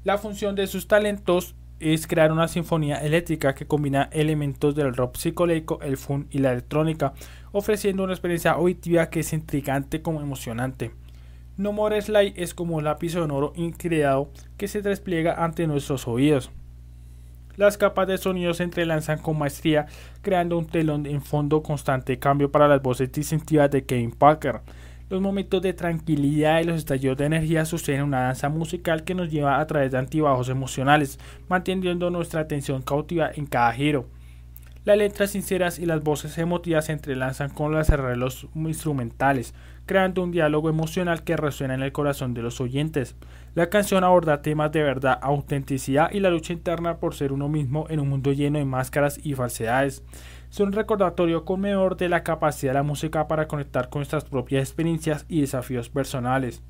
La 0.05 0.17
función 0.17 0.55
de 0.55 0.67
sus 0.67 0.89
talentos 0.89 1.55
es 1.81 2.07
crear 2.07 2.33
una 2.33 2.49
sinfonía 2.49 2.97
eléctrica 2.97 3.55
que 3.55 3.67
combina 3.67 4.09
elementos 4.13 4.75
del 4.75 4.95
rock 4.95 5.17
psicodélico, 5.17 5.81
el 5.83 5.97
funk 5.97 6.27
y 6.31 6.39
la 6.39 6.53
electrónica, 6.53 7.13
ofreciendo 7.53 8.05
una 8.05 8.13
experiencia 8.13 8.53
auditiva 8.53 9.11
que 9.11 9.21
es 9.21 9.33
intrigante 9.33 10.03
como 10.03 10.21
emocionante. 10.21 10.91
No 11.57 11.73
More 11.73 12.01
Slide 12.01 12.35
es 12.37 12.55
como 12.55 12.77
un 12.77 12.85
lápiz 12.85 13.11
sonoro 13.11 13.53
increado 13.57 14.31
que 14.57 14.69
se 14.69 14.81
despliega 14.81 15.45
ante 15.45 15.67
nuestros 15.67 16.07
oídos. 16.07 16.51
Las 17.57 17.77
capas 17.77 18.07
de 18.07 18.19
sonido 18.19 18.55
se 18.55 18.63
entrelazan 18.63 19.19
con 19.19 19.37
maestría, 19.37 19.87
creando 20.23 20.57
un 20.57 20.67
telón 20.67 21.07
en 21.07 21.21
fondo 21.21 21.61
constante 21.61 22.21
cambio 22.21 22.53
para 22.53 22.69
las 22.69 22.81
voces 22.81 23.11
distintivas 23.11 23.69
de 23.73 23.85
Kevin 23.85 24.13
Parker. 24.13 24.61
Los 25.11 25.23
momentos 25.23 25.63
de 25.63 25.73
tranquilidad 25.73 26.61
y 26.61 26.65
los 26.65 26.77
estallidos 26.77 27.17
de 27.17 27.25
energía 27.25 27.65
suceden 27.65 28.03
una 28.03 28.25
danza 28.25 28.51
musical 28.51 29.05
que 29.05 29.15
nos 29.15 29.31
lleva 29.31 29.59
a 29.59 29.67
través 29.67 29.91
de 29.91 29.97
antibajos 29.97 30.51
emocionales, 30.51 31.19
manteniendo 31.49 32.11
nuestra 32.11 32.43
atención 32.43 32.83
cautiva 32.83 33.31
en 33.35 33.47
cada 33.47 33.73
giro. 33.73 34.07
Las 34.85 34.99
letras 34.99 35.31
sinceras 35.31 35.79
y 35.79 35.87
las 35.87 36.03
voces 36.03 36.37
emotivas 36.37 36.87
se 36.87 36.93
entrelazan 36.93 37.49
con 37.51 37.73
los 37.73 37.89
arreglos 37.89 38.47
instrumentales, 38.55 39.55
creando 39.87 40.23
un 40.23 40.31
diálogo 40.31 40.69
emocional 40.69 41.25
que 41.25 41.37
resuena 41.39 41.75
en 41.75 41.83
el 41.83 41.93
corazón 41.93 42.35
de 42.35 42.43
los 42.43 42.61
oyentes. 42.61 43.17
La 43.55 43.71
canción 43.71 44.05
aborda 44.05 44.43
temas 44.43 44.73
de 44.73 44.83
verdad, 44.83 45.19
autenticidad 45.23 46.11
y 46.13 46.21
la 46.21 46.31
lucha 46.31 46.53
interna 46.53 46.99
por 46.99 47.15
ser 47.15 47.33
uno 47.33 47.49
mismo 47.49 47.87
en 47.89 48.01
un 48.01 48.09
mundo 48.09 48.33
lleno 48.33 48.59
de 48.59 48.67
máscaras 48.67 49.19
y 49.23 49.35
falsedades 49.35 50.03
es 50.51 50.61
un 50.61 50.73
recordatorio 50.73 51.45
conmovedor 51.45 51.97
de 51.97 52.09
la 52.09 52.23
capacidad 52.23 52.73
de 52.73 52.79
la 52.79 52.83
música 52.83 53.29
para 53.29 53.49
conectar 53.49 53.89
con 53.89 54.01
nuestras 54.01 54.25
propias 54.25 54.63
experiencias 54.63 55.27
y 55.29 55.43
desafíos 55.43 55.89
personales. 55.89 56.63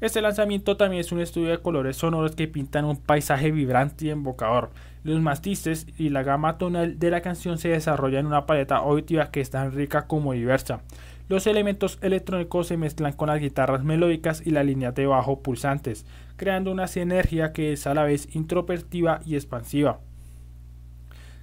Este 0.00 0.22
lanzamiento 0.22 0.76
también 0.76 1.00
es 1.00 1.12
un 1.12 1.20
estudio 1.20 1.48
de 1.48 1.58
colores 1.58 1.96
sonoros 1.96 2.34
que 2.34 2.48
pintan 2.48 2.84
un 2.84 2.96
paisaje 2.96 3.50
vibrante 3.50 4.06
y 4.06 4.10
embocador. 4.10 4.70
Los 5.02 5.20
matices 5.20 5.86
y 5.98 6.10
la 6.10 6.22
gama 6.22 6.58
tonal 6.58 6.98
de 6.98 7.10
la 7.10 7.20
canción 7.20 7.58
se 7.58 7.68
desarrolla 7.68 8.18
en 8.18 8.26
una 8.26 8.46
paleta 8.46 8.76
auditiva 8.76 9.30
que 9.30 9.40
es 9.40 9.50
tan 9.50 9.72
rica 9.72 10.06
como 10.06 10.32
diversa. 10.32 10.80
Los 11.28 11.46
elementos 11.46 11.98
electrónicos 12.02 12.66
se 12.66 12.76
mezclan 12.76 13.12
con 13.12 13.28
las 13.28 13.40
guitarras 13.40 13.84
melódicas 13.84 14.42
y 14.44 14.50
las 14.50 14.66
líneas 14.66 14.94
de 14.94 15.06
bajo 15.06 15.40
pulsantes, 15.40 16.04
creando 16.36 16.72
una 16.72 16.86
sinergia 16.86 17.52
que 17.52 17.72
es 17.72 17.86
a 17.86 17.94
la 17.94 18.04
vez 18.04 18.34
introspectiva 18.34 19.20
y 19.24 19.36
expansiva. 19.36 20.00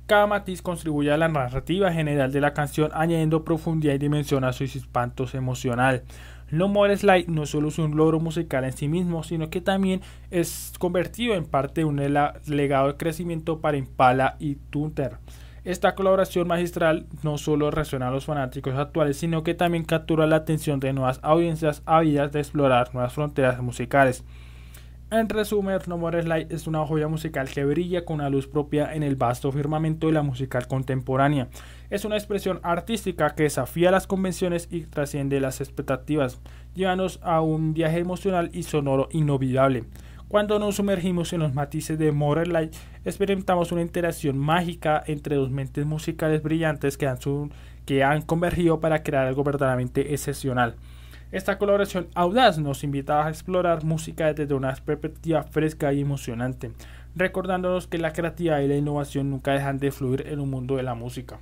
Cada 0.08 0.26
matiz 0.26 0.62
contribuye 0.62 1.12
a 1.12 1.18
la 1.18 1.28
narrativa 1.28 1.92
general 1.92 2.32
de 2.32 2.40
la 2.40 2.54
canción, 2.54 2.92
añadiendo 2.94 3.44
profundidad 3.44 3.94
y 3.94 3.98
dimensión 3.98 4.46
a 4.46 4.54
sus 4.54 4.74
espantos 4.78 5.36
emocional. 5.36 6.04
No 6.50 6.70
More 6.70 6.96
Slide 6.96 7.28
no 7.28 7.46
solo 7.46 7.68
es 7.68 7.78
un 7.78 7.98
logro 7.98 8.22
musical 8.22 8.64
en 8.64 8.72
sí 8.72 8.88
mismo, 8.88 9.24
sino 9.24 9.50
que 9.50 9.60
también 9.60 10.00
es 10.32 10.72
convertido 10.80 11.34
en 11.34 11.44
parte 11.44 11.82
de 11.82 11.86
un 11.86 11.98
legado 11.98 12.88
de 12.88 12.96
crecimiento 12.96 13.60
para 13.60 13.76
Impala 13.76 14.38
y 14.40 14.56
Tunter. 14.56 15.18
Esta 15.66 15.94
colaboración 15.94 16.48
magistral 16.48 17.06
no 17.22 17.38
solo 17.38 17.70
resuena 17.70 18.08
a 18.08 18.12
los 18.12 18.24
fanáticos 18.24 18.76
actuales, 18.76 19.18
sino 19.18 19.44
que 19.44 19.56
también 19.56 19.84
captura 19.84 20.26
la 20.26 20.38
atención 20.38 20.80
de 20.80 20.94
nuevas 20.94 21.20
audiencias 21.22 21.84
ávidas 21.86 22.32
de 22.32 22.40
explorar 22.40 22.94
nuevas 22.94 23.12
fronteras 23.12 23.62
musicales. 23.62 24.24
En 25.10 25.30
resumen, 25.30 25.80
No 25.88 25.98
More 25.98 26.22
Slide 26.22 26.48
es 26.50 26.68
una 26.68 26.86
joya 26.86 27.08
musical 27.08 27.48
que 27.48 27.64
brilla 27.64 28.04
con 28.04 28.16
una 28.16 28.30
luz 28.30 28.46
propia 28.46 28.94
en 28.94 29.04
el 29.04 29.16
vasto 29.16 29.54
firmamento 29.54 30.08
de 30.08 30.14
la 30.14 30.22
musical 30.22 30.68
contemporánea. 30.68 31.48
Es 31.90 32.04
una 32.04 32.18
expresión 32.18 32.60
artística 32.62 33.34
que 33.34 33.44
desafía 33.44 33.90
las 33.90 34.06
convenciones 34.06 34.68
y 34.70 34.82
trasciende 34.82 35.40
las 35.40 35.62
expectativas, 35.62 36.42
llevándonos 36.76 37.22
a 37.24 37.40
un 37.40 37.74
viaje 37.74 38.00
emocional 38.00 38.50
y 38.52 38.64
sonoro 38.64 39.08
inolvidable. 39.14 39.86
Cuando 40.28 40.60
nos 40.60 40.76
sumergimos 40.76 41.32
en 41.32 41.40
los 41.40 41.54
matices 41.54 41.98
de 41.98 42.12
More 42.12 42.46
Light, 42.46 42.76
experimentamos 43.06 43.72
una 43.72 43.84
interacción 43.84 44.38
mágica 44.38 45.02
entre 45.08 45.38
dos 45.38 45.50
mentes 45.50 45.86
musicales 45.86 46.44
brillantes 46.44 46.98
que 46.98 48.04
han 48.04 48.22
convergido 48.24 48.82
para 48.82 49.04
crear 49.04 49.26
algo 49.26 49.46
verdaderamente 49.46 50.14
excepcional. 50.14 50.76
Esta 51.30 51.58
colaboración 51.58 52.08
audaz 52.16 52.58
nos 52.58 52.86
invita 52.86 53.26
a 53.26 53.30
explorar 53.30 53.84
música 53.84 54.34
desde 54.34 54.54
una 54.54 54.74
perspectiva 54.74 55.44
fresca 55.44 55.92
y 55.92 56.00
emocionante, 56.00 56.72
recordándonos 57.16 57.86
que 57.88 57.98
la 57.98 58.14
creatividad 58.14 58.62
y 58.62 58.68
la 58.70 58.78
innovación 58.78 59.30
nunca 59.30 59.52
dejan 59.52 59.78
de 59.78 59.92
fluir 59.92 60.26
en 60.28 60.40
un 60.40 60.50
mundo 60.50 60.78
de 60.78 60.84
la 60.84 60.96
música. 60.96 61.42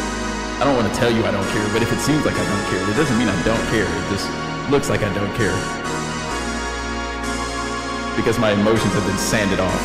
I 0.61 0.63
don't 0.63 0.75
want 0.75 0.93
to 0.93 0.99
tell 0.99 1.09
you 1.11 1.25
I 1.25 1.31
don't 1.31 1.47
care, 1.47 1.67
but 1.73 1.81
if 1.81 1.91
it 1.91 1.97
seems 1.97 2.23
like 2.23 2.35
I 2.35 2.45
don't 2.45 2.69
care, 2.69 2.87
it 2.87 2.95
doesn't 2.95 3.17
mean 3.17 3.27
I 3.27 3.43
don't 3.43 3.67
care. 3.73 3.81
It 3.81 4.09
just 4.11 4.29
looks 4.69 4.91
like 4.91 5.01
I 5.01 5.11
don't 5.11 5.33
care. 5.33 5.57
Because 8.15 8.37
my 8.37 8.51
emotions 8.51 8.93
have 8.93 9.07
been 9.07 9.17
sanded 9.17 9.59
off. 9.59 9.81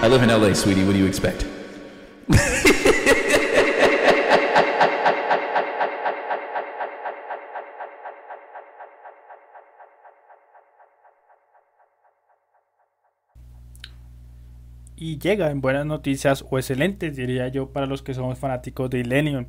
I 0.02 0.08
live 0.08 0.24
in 0.24 0.28
LA, 0.28 0.54
sweetie. 0.54 0.82
What 0.82 0.94
do 0.94 0.98
you 0.98 1.06
expect? 1.06 1.46
y 15.00 15.18
llega 15.18 15.50
en 15.50 15.62
buenas 15.62 15.86
noticias 15.86 16.44
o 16.48 16.58
excelentes 16.58 17.16
diría 17.16 17.48
yo 17.48 17.70
para 17.70 17.86
los 17.86 18.02
que 18.02 18.12
somos 18.12 18.38
fanáticos 18.38 18.90
de 18.90 19.00
Illenium. 19.00 19.46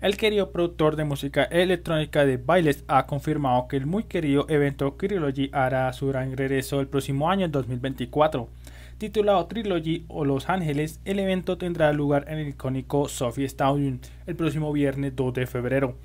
El 0.00 0.16
querido 0.16 0.50
productor 0.50 0.96
de 0.96 1.04
música 1.04 1.44
electrónica 1.44 2.24
de 2.24 2.38
Bailes 2.38 2.84
ha 2.88 3.06
confirmado 3.06 3.68
que 3.68 3.76
el 3.76 3.84
muy 3.84 4.04
querido 4.04 4.46
evento 4.48 4.94
Trilogy 4.94 5.50
hará 5.52 5.92
su 5.92 6.08
gran 6.08 6.34
regreso 6.36 6.80
el 6.80 6.88
próximo 6.88 7.30
año, 7.30 7.44
en 7.44 7.52
2024. 7.52 8.48
Titulado 8.96 9.46
Trilogy 9.46 10.06
o 10.08 10.24
Los 10.24 10.48
Ángeles, 10.48 11.00
el 11.04 11.18
evento 11.18 11.58
tendrá 11.58 11.92
lugar 11.92 12.24
en 12.28 12.38
el 12.38 12.48
icónico 12.48 13.06
Sophie 13.08 13.44
Stadium 13.44 13.98
el 14.26 14.36
próximo 14.36 14.72
viernes 14.72 15.14
2 15.14 15.34
de 15.34 15.46
febrero. 15.46 15.96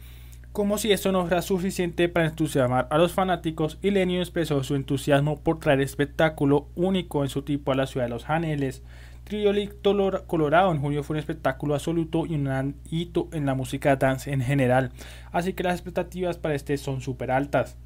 Como 0.60 0.78
si 0.78 0.91
esto 0.91 1.14
no 1.14 1.22
fuera 1.22 1.41
suficiente 1.41 2.10
para 2.10 2.26
entusiasmar 2.26 2.89
a 2.89 2.97
los 2.97 3.14
fanáticos, 3.14 3.78
Ilenio 3.82 4.20
expresó 4.20 4.62
su 4.62 4.76
entusiasmo 4.76 5.39
por 5.39 5.57
traer 5.57 5.80
espectáculo 5.80 6.68
único 6.76 7.24
en 7.24 7.30
su 7.30 7.43
tipo 7.43 7.72
a 7.72 7.76
la 7.76 7.88
ciudad 7.88 8.07
de 8.07 8.10
Los 8.10 8.30
Ángeles. 8.30 8.84
Trioli 9.24 9.70
Colorado 10.28 10.74
en 10.74 10.82
junio 10.82 11.01
fue 11.01 11.14
un 11.14 11.20
espectáculo 11.20 11.76
absoluto 11.76 12.26
y 12.26 12.36
un 12.36 12.76
hito 12.91 13.30
en 13.32 13.45
la 13.45 13.53
música 13.53 13.95
dance 13.95 14.34
en 14.34 14.41
general, 14.41 14.91
así 15.32 15.53
que 15.53 15.64
las 15.64 15.76
expectativas 15.76 16.38
para 16.38 16.55
este 16.55 16.76
son 16.76 16.99
súper 16.99 17.32
altas. 17.32 17.78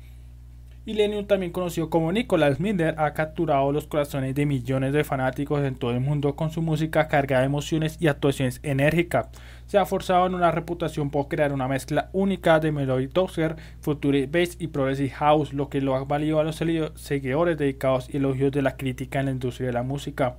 Illenium, 0.87 1.27
también 1.27 1.51
conocido 1.51 1.91
como 1.91 2.11
Nicholas 2.11 2.59
Miller, 2.59 2.95
ha 2.97 3.13
capturado 3.13 3.71
los 3.71 3.85
corazones 3.85 4.33
de 4.33 4.47
millones 4.47 4.93
de 4.93 5.03
fanáticos 5.03 5.63
en 5.63 5.75
todo 5.75 5.91
el 5.91 5.99
mundo 5.99 6.35
con 6.35 6.49
su 6.49 6.63
música 6.63 7.07
cargada 7.07 7.41
de 7.41 7.45
emociones 7.45 7.97
y 8.01 8.07
actuaciones 8.07 8.59
enérgicas. 8.63 9.29
Se 9.65 9.77
ha 9.77 9.85
forzado 9.85 10.27
en 10.27 10.35
una 10.35 10.51
reputación 10.51 11.09
por 11.09 11.27
crear 11.27 11.53
una 11.53 11.67
mezcla 11.67 12.09
única 12.13 12.59
de 12.59 12.71
Melody 12.71 13.07
Dozer, 13.07 13.55
Future 13.81 14.27
Bass 14.27 14.55
y 14.59 14.67
Progressive 14.67 15.09
House, 15.09 15.53
lo 15.53 15.69
que 15.69 15.81
lo 15.81 15.95
ha 15.95 16.03
valido 16.03 16.39
a 16.39 16.43
los 16.43 16.61
seguidores 16.95 17.57
dedicados 17.57 18.07
y 18.13 18.17
elogios 18.17 18.51
de 18.51 18.61
la 18.61 18.77
crítica 18.77 19.19
en 19.19 19.25
la 19.25 19.31
industria 19.31 19.67
de 19.67 19.73
la 19.73 19.83
música. 19.83 20.35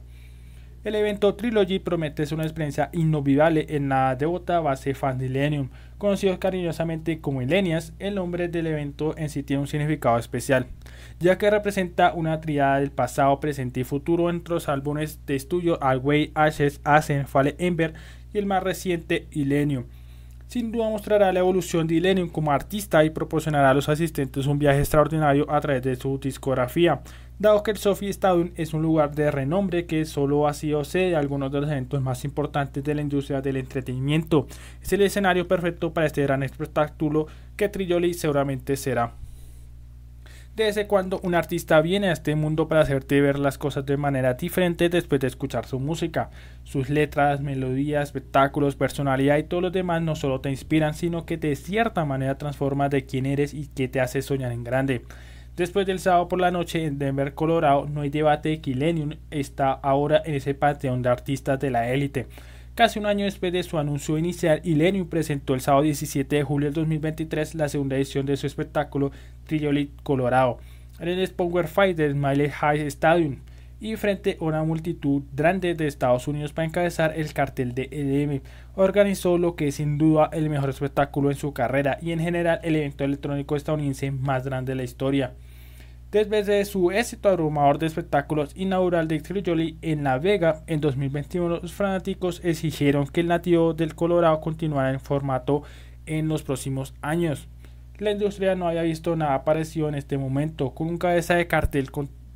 El 0.84 0.96
evento 0.96 1.34
Trilogy 1.34 1.78
promete 1.78 2.26
ser 2.26 2.34
una 2.36 2.44
experiencia 2.44 2.90
inolvidable 2.92 3.64
en 3.70 3.88
la 3.88 4.16
devota 4.16 4.60
base 4.60 4.92
fan 4.92 5.16
de 5.16 5.26
Illenium, 5.26 5.70
conocidos 5.96 6.36
cariñosamente 6.36 7.22
como 7.22 7.40
Ilenias, 7.40 7.94
el 7.98 8.16
nombre 8.16 8.48
del 8.48 8.66
evento 8.66 9.16
en 9.16 9.30
sí 9.30 9.42
tiene 9.42 9.62
un 9.62 9.66
significado 9.66 10.18
especial, 10.18 10.66
ya 11.20 11.38
que 11.38 11.48
representa 11.48 12.12
una 12.12 12.42
triada 12.42 12.80
del 12.80 12.90
pasado, 12.90 13.40
presente 13.40 13.80
y 13.80 13.84
futuro 13.84 14.28
entre 14.28 14.52
los 14.52 14.68
álbumes 14.68 15.24
de 15.24 15.36
estudio 15.36 15.82
Alway, 15.82 16.32
Ashes, 16.34 16.82
Asen, 16.84 17.26
Fale 17.26 17.54
Ember 17.58 17.94
y 18.34 18.38
el 18.38 18.46
más 18.46 18.62
reciente 18.62 19.26
Illenium. 19.30 19.84
Sin 20.46 20.70
duda 20.70 20.90
mostrará 20.90 21.32
la 21.32 21.40
evolución 21.40 21.86
de 21.86 21.94
Illenium 21.94 22.28
como 22.28 22.52
artista 22.52 23.02
y 23.04 23.10
proporcionará 23.10 23.70
a 23.70 23.74
los 23.74 23.88
asistentes 23.88 24.46
un 24.46 24.58
viaje 24.58 24.80
extraordinario 24.80 25.50
a 25.50 25.60
través 25.60 25.82
de 25.82 25.96
su 25.96 26.18
discografía, 26.18 27.00
dado 27.38 27.62
que 27.62 27.70
el 27.70 27.78
Sophie 27.78 28.10
Stadium 28.10 28.50
es 28.54 28.74
un 28.74 28.82
lugar 28.82 29.14
de 29.14 29.30
renombre 29.30 29.86
que 29.86 30.04
solo 30.04 30.46
ha 30.46 30.54
sido 30.54 30.84
sede 30.84 31.10
de 31.10 31.16
algunos 31.16 31.50
de 31.50 31.62
los 31.62 31.70
eventos 31.70 32.02
más 32.02 32.24
importantes 32.24 32.84
de 32.84 32.94
la 32.94 33.00
industria 33.00 33.40
del 33.40 33.56
entretenimiento. 33.56 34.46
Es 34.82 34.92
el 34.92 35.02
escenario 35.02 35.48
perfecto 35.48 35.92
para 35.92 36.06
este 36.06 36.22
gran 36.22 36.42
espectáculo 36.42 37.26
que 37.56 37.68
Trijoli 37.68 38.14
seguramente 38.14 38.76
será. 38.76 39.23
Desde 40.56 40.86
cuando 40.86 41.18
un 41.24 41.34
artista 41.34 41.80
viene 41.80 42.10
a 42.10 42.12
este 42.12 42.36
mundo 42.36 42.68
para 42.68 42.82
hacerte 42.82 43.20
ver 43.20 43.40
las 43.40 43.58
cosas 43.58 43.84
de 43.86 43.96
manera 43.96 44.34
diferente 44.34 44.88
después 44.88 45.20
de 45.20 45.26
escuchar 45.26 45.66
su 45.66 45.80
música. 45.80 46.30
Sus 46.62 46.90
letras, 46.90 47.40
melodías, 47.40 48.04
espectáculos, 48.04 48.76
personalidad 48.76 49.36
y 49.38 49.42
todo 49.42 49.62
lo 49.62 49.70
demás 49.72 50.00
no 50.02 50.14
solo 50.14 50.40
te 50.40 50.50
inspiran, 50.50 50.94
sino 50.94 51.26
que 51.26 51.38
de 51.38 51.56
cierta 51.56 52.04
manera 52.04 52.38
transforman 52.38 52.88
de 52.88 53.04
quién 53.04 53.26
eres 53.26 53.52
y 53.52 53.66
que 53.66 53.88
te 53.88 54.00
hace 54.00 54.22
soñar 54.22 54.52
en 54.52 54.62
grande. 54.62 55.02
Después 55.56 55.86
del 55.86 55.98
sábado 55.98 56.28
por 56.28 56.40
la 56.40 56.52
noche 56.52 56.84
en 56.84 57.00
Denver, 57.00 57.34
Colorado, 57.34 57.88
no 57.88 58.02
hay 58.02 58.10
debate 58.10 58.50
de 58.50 58.60
que 58.60 58.70
Illenium 58.70 59.14
está 59.32 59.72
ahora 59.72 60.22
en 60.24 60.34
ese 60.34 60.54
panteón 60.54 61.02
de 61.02 61.08
artistas 61.08 61.58
de 61.58 61.70
la 61.70 61.90
élite. 61.90 62.28
Casi 62.74 62.98
un 62.98 63.06
año 63.06 63.24
después 63.24 63.52
de 63.52 63.62
su 63.62 63.78
anuncio 63.78 64.18
inicial, 64.18 64.60
Illenium 64.64 65.08
presentó 65.08 65.54
el 65.54 65.60
sábado 65.60 65.84
17 65.84 66.34
de 66.34 66.42
julio 66.42 66.66
del 66.66 66.74
2023 66.74 67.54
la 67.54 67.68
segunda 67.68 67.94
edición 67.94 68.26
de 68.26 68.36
su 68.36 68.48
espectáculo 68.48 69.12
Trioli 69.44 69.90
Colorado 70.02 70.58
en 70.98 71.08
el 71.08 71.30
Power 71.30 71.68
Fight 71.68 71.96
del 71.96 72.12
Smiley 72.12 72.50
High 72.50 72.80
Stadium 72.86 73.36
y 73.80 73.96
frente 73.96 74.38
a 74.40 74.44
una 74.44 74.62
multitud 74.64 75.24
grande 75.34 75.74
de 75.74 75.86
Estados 75.86 76.26
Unidos 76.26 76.52
para 76.52 76.66
encabezar 76.66 77.12
el 77.16 77.32
cartel 77.32 77.74
de 77.74 77.88
EDM. 77.90 78.40
Organizó 78.76 79.36
lo 79.36 79.56
que 79.56 79.68
es 79.68 79.74
sin 79.74 79.98
duda 79.98 80.30
el 80.32 80.48
mejor 80.48 80.70
espectáculo 80.70 81.30
en 81.30 81.36
su 81.36 81.52
carrera 81.52 81.98
y 82.00 82.12
en 82.12 82.20
general 82.20 82.60
el 82.62 82.76
evento 82.76 83.04
electrónico 83.04 83.56
estadounidense 83.56 84.10
más 84.10 84.44
grande 84.44 84.72
de 84.72 84.76
la 84.76 84.84
historia. 84.84 85.34
Después 86.10 86.46
de 86.46 86.64
su 86.64 86.92
éxito 86.92 87.28
abrumador 87.28 87.78
de 87.78 87.86
espectáculos 87.86 88.52
inaugural 88.54 89.08
de 89.08 89.20
Trioli 89.20 89.78
en 89.82 90.04
La 90.04 90.18
Vega 90.18 90.62
en 90.68 90.80
2021, 90.80 91.48
los 91.48 91.72
fanáticos 91.72 92.40
exigieron 92.44 93.08
que 93.08 93.20
el 93.20 93.26
nativo 93.26 93.74
del 93.74 93.96
Colorado 93.96 94.40
continuara 94.40 94.92
en 94.92 95.00
formato 95.00 95.64
en 96.06 96.28
los 96.28 96.44
próximos 96.44 96.94
años. 97.02 97.48
La 97.98 98.10
industria 98.10 98.56
no 98.56 98.66
había 98.66 98.82
visto 98.82 99.14
nada 99.14 99.44
parecido 99.44 99.88
en 99.88 99.94
este 99.94 100.18
momento, 100.18 100.70
con 100.70 100.88
un 100.88 100.98
cabeza 100.98 101.36
de 101.36 101.46
cartel 101.46 101.90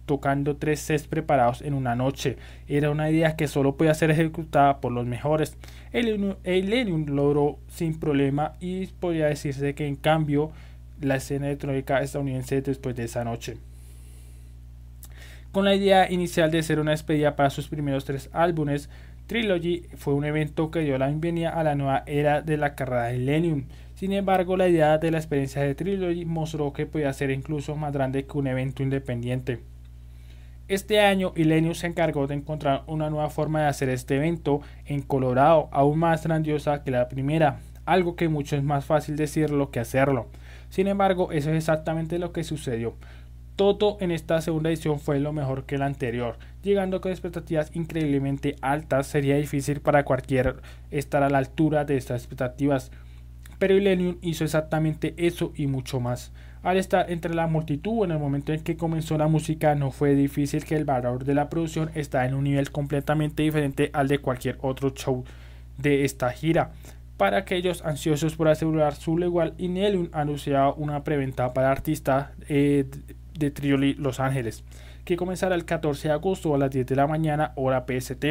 tocando 0.07 0.57
tres 0.57 0.79
sets 0.79 1.09
preparados 1.09 1.63
en 1.63 1.75
una 1.75 1.97
noche. 1.97 2.37
Era 2.69 2.91
una 2.91 3.11
idea 3.11 3.35
que 3.35 3.49
solo 3.49 3.77
podía 3.77 3.93
ser 3.95 4.13
ejecutada 4.13 4.81
por 4.81 4.93
los 4.93 5.05
mejores. 5.05 5.57
El 5.93 6.37
Lenium 6.45 7.07
logró 7.07 7.59
sin 7.69 7.99
problema 7.99 8.53
y 8.61 8.87
podría 8.87 9.27
decirse 9.27 9.75
que 9.75 9.89
en 9.89 9.97
cambio 9.97 10.53
la 11.01 11.17
escena 11.17 11.47
electrónica 11.47 12.03
estadounidense 12.03 12.63
después 12.63 12.95
de 12.95 13.05
esa 13.05 13.25
noche. 13.25 13.57
Con 15.51 15.65
la 15.65 15.75
idea 15.75 16.11
inicial 16.11 16.53
de 16.53 16.63
ser 16.63 16.79
una 16.79 16.93
despedida 16.93 17.35
para 17.35 17.51
sus 17.51 17.69
primeros 17.69 18.05
tres 18.05 18.31
álbumes, 18.33 18.89
Trilogy 19.27 19.87
fue 19.97 20.15
un 20.15 20.25
evento 20.25 20.71
que 20.71 20.81
dio 20.81 20.97
la 20.99 21.09
bienvenida 21.09 21.51
a 21.51 21.65
la 21.65 21.75
nueva 21.75 22.05
era 22.07 22.43
de 22.43 22.57
la 22.57 22.75
carrera 22.77 23.07
de 23.07 23.19
Lenium. 23.19 23.65
Sin 23.99 24.13
embargo, 24.13 24.57
la 24.57 24.69
idea 24.69 24.97
de 24.97 25.11
la 25.11 25.19
experiencia 25.19 25.61
de 25.61 25.75
Trilogy 25.75 26.25
mostró 26.25 26.73
que 26.73 26.87
podía 26.87 27.13
ser 27.13 27.33
incluso 27.33 27.75
más 27.75 27.93
grande 27.93 28.27
que 28.27 28.39
un 28.39 28.47
evento 28.47 28.85
independiente. 28.85 29.59
Este 30.69 31.01
año, 31.01 31.33
Illenium 31.35 31.75
se 31.75 31.89
encargó 31.89 32.29
de 32.29 32.37
encontrar 32.37 32.85
una 32.87 33.11
nueva 33.11 33.29
forma 33.29 33.63
de 33.63 33.67
hacer 33.67 33.89
este 33.89 34.15
evento 34.15 34.61
en 34.87 35.03
Colorado, 35.03 35.69
aún 35.73 35.99
más 35.99 36.23
grandiosa 36.23 36.85
que 36.85 36.93
la 36.93 37.09
primera, 37.09 37.59
algo 37.87 38.15
que 38.15 38.29
mucho 38.29 38.55
es 38.55 38.63
más 38.63 38.85
fácil 38.85 39.17
decirlo 39.17 39.73
que 39.73 39.81
hacerlo. 39.81 40.29
Sin 40.71 40.87
embargo, 40.87 41.33
eso 41.33 41.51
es 41.51 41.57
exactamente 41.57 42.21
lo 42.21 42.31
que 42.31 42.45
sucedió. 42.45 42.95
Todo 43.57 43.97
en 43.99 44.13
esta 44.13 44.41
segunda 44.43 44.71
edición 44.71 45.01
fue 45.01 45.19
lo 45.19 45.33
mejor 45.33 45.65
que 45.65 45.77
la 45.77 45.87
anterior, 45.87 46.39
llegando 46.63 47.01
con 47.01 47.11
expectativas 47.11 47.75
increíblemente 47.75 48.55
altas. 48.63 49.09
Sería 49.09 49.35
difícil 49.35 49.81
para 49.81 50.05
cualquiera 50.05 50.55
estar 50.93 51.25
a 51.25 51.31
la 51.31 51.39
altura 51.39 51.85
de 51.85 51.97
estas 51.97 52.21
expectativas, 52.21 52.93
pero 53.59 53.77
Illenium 53.77 54.19
hizo 54.23 54.45
exactamente 54.45 55.15
eso 55.17 55.53
y 55.57 55.67
mucho 55.67 56.01
más. 56.01 56.33
Al 56.63 56.77
estar 56.77 57.11
entre 57.11 57.35
la 57.35 57.47
multitud 57.47 58.05
en 58.05 58.11
el 58.11 58.19
momento 58.19 58.53
en 58.53 58.63
que 58.63 58.77
comenzó 58.77 59.17
la 59.17 59.29
música, 59.29 59.75
no 59.75 59.91
fue 59.91 60.15
difícil 60.15 60.65
que 60.65 60.77
el 60.77 60.85
valor 60.85 61.25
de 61.25 61.35
la 61.35 61.49
producción 61.49 61.91
está 61.95 62.27
en 62.27 62.35
un 62.35 62.45
nivel 62.45 62.71
completamente 62.73 63.43
diferente 63.43 63.91
al 63.93 64.09
de 64.09 64.19
cualquier 64.19 64.59
otro 64.61 64.91
show 64.91 65.25
de 65.77 66.05
esta 66.05 66.31
gira. 66.31 66.73
Para 67.17 67.39
aquellos 67.39 67.85
ansiosos 67.85 68.37
por 68.37 68.49
asegurar 68.49 68.95
su 68.95 69.19
legal, 69.19 69.55
Inelium 69.59 70.09
anunciado 70.13 70.75
una 70.75 71.03
preventa 71.05 71.53
para 71.53 71.71
artistas 71.71 72.29
eh, 72.49 72.87
de 73.39 73.51
Trioli 73.51 73.95
Los 73.95 74.21
Ángeles, 74.21 74.65
que 75.05 75.17
comenzará 75.17 75.55
el 75.55 75.65
14 75.65 76.09
de 76.09 76.15
agosto 76.15 76.55
a 76.55 76.59
las 76.59 76.71
10 76.71 76.87
de 76.87 76.97
la 76.97 77.07
mañana 77.07 77.53
hora 77.57 77.87
PST. 77.87 78.25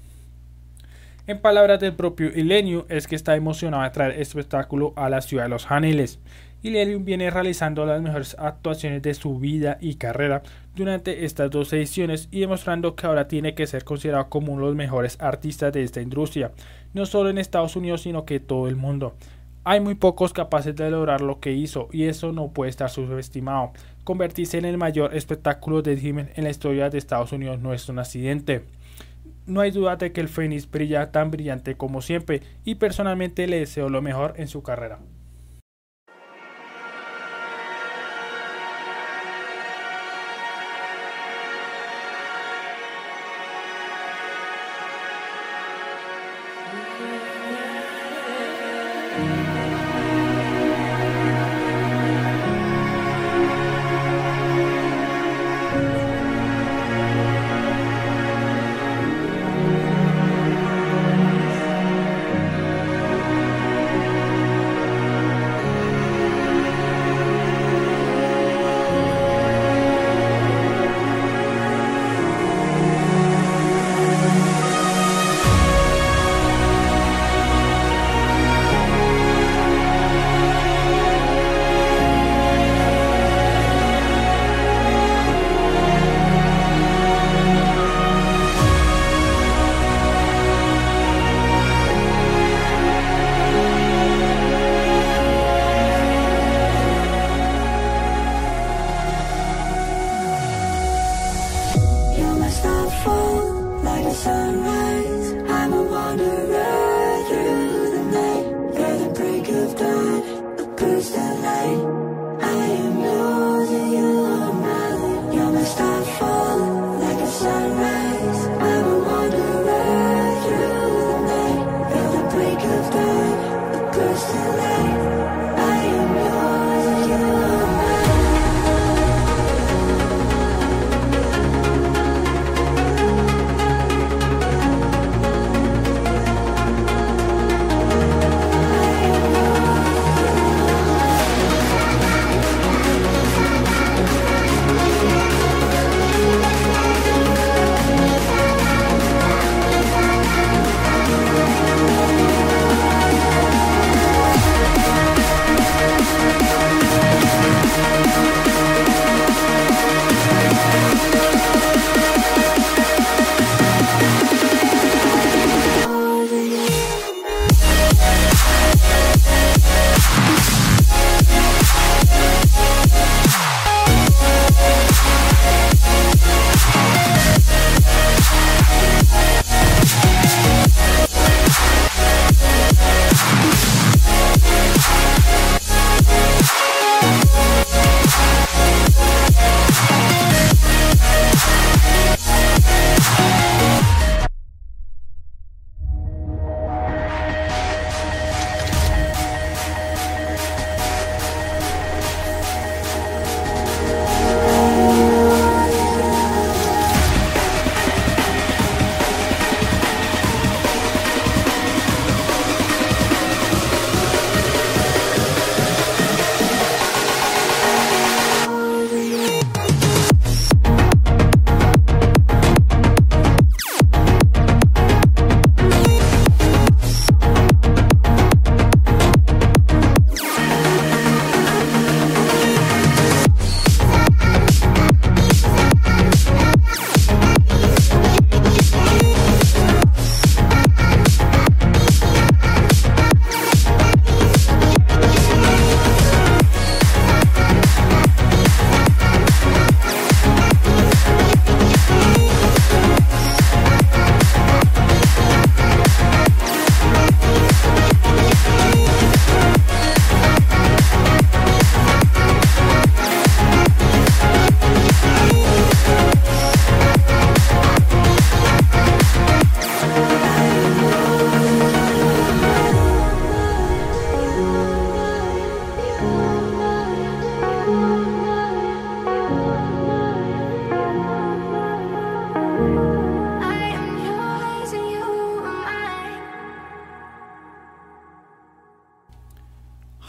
En 1.28 1.40
palabras 1.40 1.78
del 1.78 1.94
propio 1.94 2.28
Illenium, 2.28 2.84
es 2.88 3.06
que 3.06 3.14
está 3.14 3.36
emocionado 3.36 3.82
de 3.82 3.90
traer 3.90 4.12
este 4.12 4.22
espectáculo 4.22 4.94
a 4.96 5.10
la 5.10 5.20
ciudad 5.20 5.44
de 5.44 5.50
Los 5.50 5.70
Ángeles. 5.70 6.18
Illenium 6.62 7.04
viene 7.04 7.30
realizando 7.30 7.86
las 7.86 8.00
mejores 8.00 8.34
actuaciones 8.38 9.02
de 9.02 9.14
su 9.14 9.38
vida 9.38 9.78
y 9.80 9.96
carrera 9.96 10.42
durante 10.78 11.24
estas 11.24 11.50
dos 11.50 11.72
ediciones 11.72 12.28
y 12.30 12.40
demostrando 12.40 12.94
que 12.94 13.06
ahora 13.06 13.26
tiene 13.26 13.54
que 13.54 13.66
ser 13.66 13.84
considerado 13.84 14.28
como 14.28 14.52
uno 14.52 14.62
de 14.62 14.68
los 14.68 14.76
mejores 14.76 15.20
artistas 15.20 15.72
de 15.72 15.82
esta 15.82 16.00
industria, 16.00 16.52
no 16.94 17.04
solo 17.04 17.30
en 17.30 17.38
Estados 17.38 17.74
Unidos 17.74 18.02
sino 18.02 18.24
que 18.24 18.38
todo 18.38 18.68
el 18.68 18.76
mundo. 18.76 19.14
Hay 19.64 19.80
muy 19.80 19.96
pocos 19.96 20.32
capaces 20.32 20.76
de 20.76 20.88
lograr 20.88 21.20
lo 21.20 21.40
que 21.40 21.52
hizo 21.52 21.88
y 21.92 22.04
eso 22.04 22.32
no 22.32 22.52
puede 22.52 22.70
estar 22.70 22.88
subestimado. 22.88 23.72
Convertirse 24.04 24.56
en 24.56 24.64
el 24.64 24.78
mayor 24.78 25.14
espectáculo 25.14 25.82
de 25.82 25.96
Demon 25.96 26.30
en 26.36 26.44
la 26.44 26.50
historia 26.50 26.88
de 26.88 26.96
Estados 26.96 27.32
Unidos 27.32 27.58
no 27.58 27.74
es 27.74 27.88
un 27.88 27.98
accidente. 27.98 28.64
No 29.46 29.60
hay 29.60 29.72
duda 29.72 29.96
de 29.96 30.12
que 30.12 30.20
el 30.20 30.28
Phoenix 30.28 30.70
brilla 30.70 31.10
tan 31.10 31.30
brillante 31.30 31.76
como 31.76 32.02
siempre 32.02 32.40
y 32.64 32.76
personalmente 32.76 33.46
le 33.46 33.58
deseo 33.58 33.88
lo 33.88 34.00
mejor 34.00 34.34
en 34.36 34.46
su 34.46 34.62
carrera. 34.62 35.00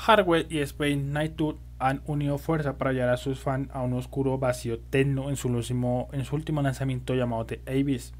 Hardwell 0.10 0.47
y 0.49 0.57
Space 0.62 0.95
Night 0.95 1.36
Tour 1.36 1.57
han 1.78 2.01
unido 2.07 2.39
fuerza 2.39 2.80
para 2.80 2.93
llevar 2.93 3.10
a 3.10 3.18
sus 3.18 3.39
fans 3.39 3.70
a 3.72 3.84
un 3.84 3.93
oscuro 3.93 4.39
vacío 4.39 4.80
techno 4.80 5.30
en 5.30 5.36
su 5.36 5.49
último, 5.49 6.10
en 6.12 6.26
su 6.26 6.36
último 6.36 6.64
lanzamiento 6.64 7.14
llamado 7.14 7.45
The 7.45 7.62
Abyss, 7.68 8.14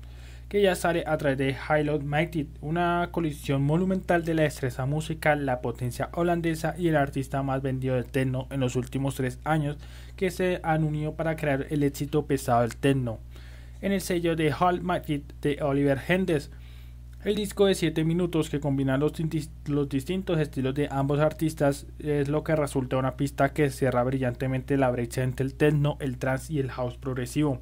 que 0.50 0.62
ya 0.62 0.76
sale 0.76 1.04
a 1.08 1.18
través 1.18 1.40
de 1.40 1.56
Highload 1.68 2.04
Mighty, 2.04 2.48
una 2.62 3.10
colisión 3.12 3.64
monumental 3.64 4.24
de 4.24 4.36
la 4.36 4.44
destreza 4.44 4.86
musical, 4.86 5.48
la 5.48 5.62
potencia 5.62 6.10
holandesa 6.14 6.76
y 6.78 6.90
el 6.90 6.96
artista 6.96 7.42
más 7.42 7.64
vendido 7.64 7.96
del 7.96 8.06
techno 8.06 8.46
en 8.52 8.60
los 8.60 8.76
últimos 8.76 9.16
tres 9.16 9.40
años 9.44 9.80
que 10.16 10.30
se 10.30 10.60
han 10.62 10.84
unido 10.84 11.16
para 11.16 11.36
crear 11.38 11.66
el 11.72 11.82
éxito 11.82 12.28
pesado 12.28 12.62
del 12.62 12.76
techno. 12.76 13.18
En 13.82 13.94
el 13.94 14.02
sello 14.02 14.36
de 14.36 14.52
Hall 14.52 14.84
Mighty 14.84 15.24
de 15.42 15.58
Oliver 15.64 16.00
Hendes, 16.08 16.52
el 17.26 17.36
disco 17.36 17.66
de 17.66 17.76
7 17.76 18.06
minutos 18.06 18.50
que 18.50 18.62
combina 18.62 18.98
los, 18.98 19.12
distintos 19.90 20.40
estilos 20.40 20.74
de 20.74 20.88
ambos 20.90 21.20
artistas 21.20 21.86
es 22.00 22.30
lo 22.30 22.46
que 22.46 22.56
resulta 22.56 22.96
una 22.96 23.18
pista 23.18 23.52
que 23.52 23.70
cierra 23.72 24.04
brillantemente 24.04 24.78
la 24.78 24.90
brecha 24.90 25.24
entre 25.24 25.46
el 25.46 25.54
techno, 25.54 25.98
el 26.00 26.18
trance 26.18 26.54
y 26.54 26.60
el 26.60 26.72
house 26.72 26.98
progresivo. 26.98 27.62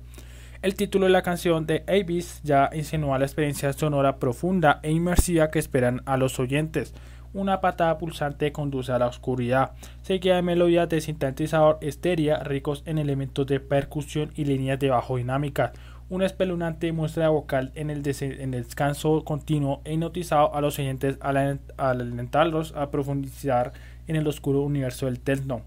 El 0.62 0.76
título 0.76 1.06
de 1.06 1.12
la 1.12 1.24
canción 1.24 1.66
de 1.66 1.84
Abyss 1.88 2.42
ya 2.44 2.70
insinúa 2.74 3.18
la 3.18 3.26
experiencia 3.26 3.74
sonora 3.74 4.18
profunda 4.18 4.80
e 4.84 4.92
inmersiva 4.92 5.50
que 5.50 5.60
esperan 5.60 6.02
a 6.06 6.18
los 6.18 6.40
oyentes. 6.40 6.94
Una 7.34 7.60
patada 7.60 7.98
pulsante 7.98 8.52
conduce 8.52 8.92
a 8.92 9.00
la 9.00 9.08
oscuridad, 9.08 9.72
seguida 10.02 10.38
de 10.38 10.42
melodías 10.42 10.88
de 10.90 11.02
sintetizador 11.02 11.78
estérea 11.82 12.44
ricos 12.44 12.84
en 12.86 12.98
elementos 12.98 13.46
de 13.48 13.60
percusión 13.60 14.32
y 14.36 14.46
líneas 14.46 14.80
de 14.80 14.90
bajo 14.90 15.18
dinámica 15.18 15.74
una 16.10 16.26
espeluznante 16.26 16.92
muestra 16.92 17.30
vocal 17.30 17.72
en 17.76 17.90
el, 17.90 18.02
descanso 18.02 19.24
continuo 19.26 19.82
e 19.84 19.94
hipnotizado 19.94 20.56
a 20.56 20.62
los 20.62 20.80
oyentes 20.80 21.18
al, 21.20 21.60
alentarlos 21.78 22.74
a 22.76 22.90
profundizar 22.92 23.74
en 24.08 24.16
el 24.16 24.28
oscuro 24.28 24.62
universo 24.62 25.06
del 25.06 25.20
techno. 25.20 25.64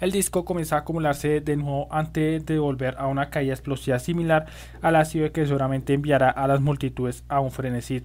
El 0.00 0.10
disco 0.10 0.44
comienza 0.44 0.76
a 0.76 0.80
acumularse 0.80 1.40
de 1.40 1.56
nuevo 1.56 1.86
antes 1.90 2.44
de 2.46 2.58
volver 2.58 2.96
a 2.98 3.06
una 3.06 3.30
caída 3.30 3.52
explosiva 3.52 3.98
similar 3.98 4.46
a 4.82 4.90
la 4.90 5.04
que 5.04 5.46
seguramente 5.46 5.94
enviará 5.94 6.30
a 6.30 6.48
las 6.48 6.60
multitudes 6.60 7.24
a 7.28 7.40
un 7.40 7.52
frenesí. 7.52 8.02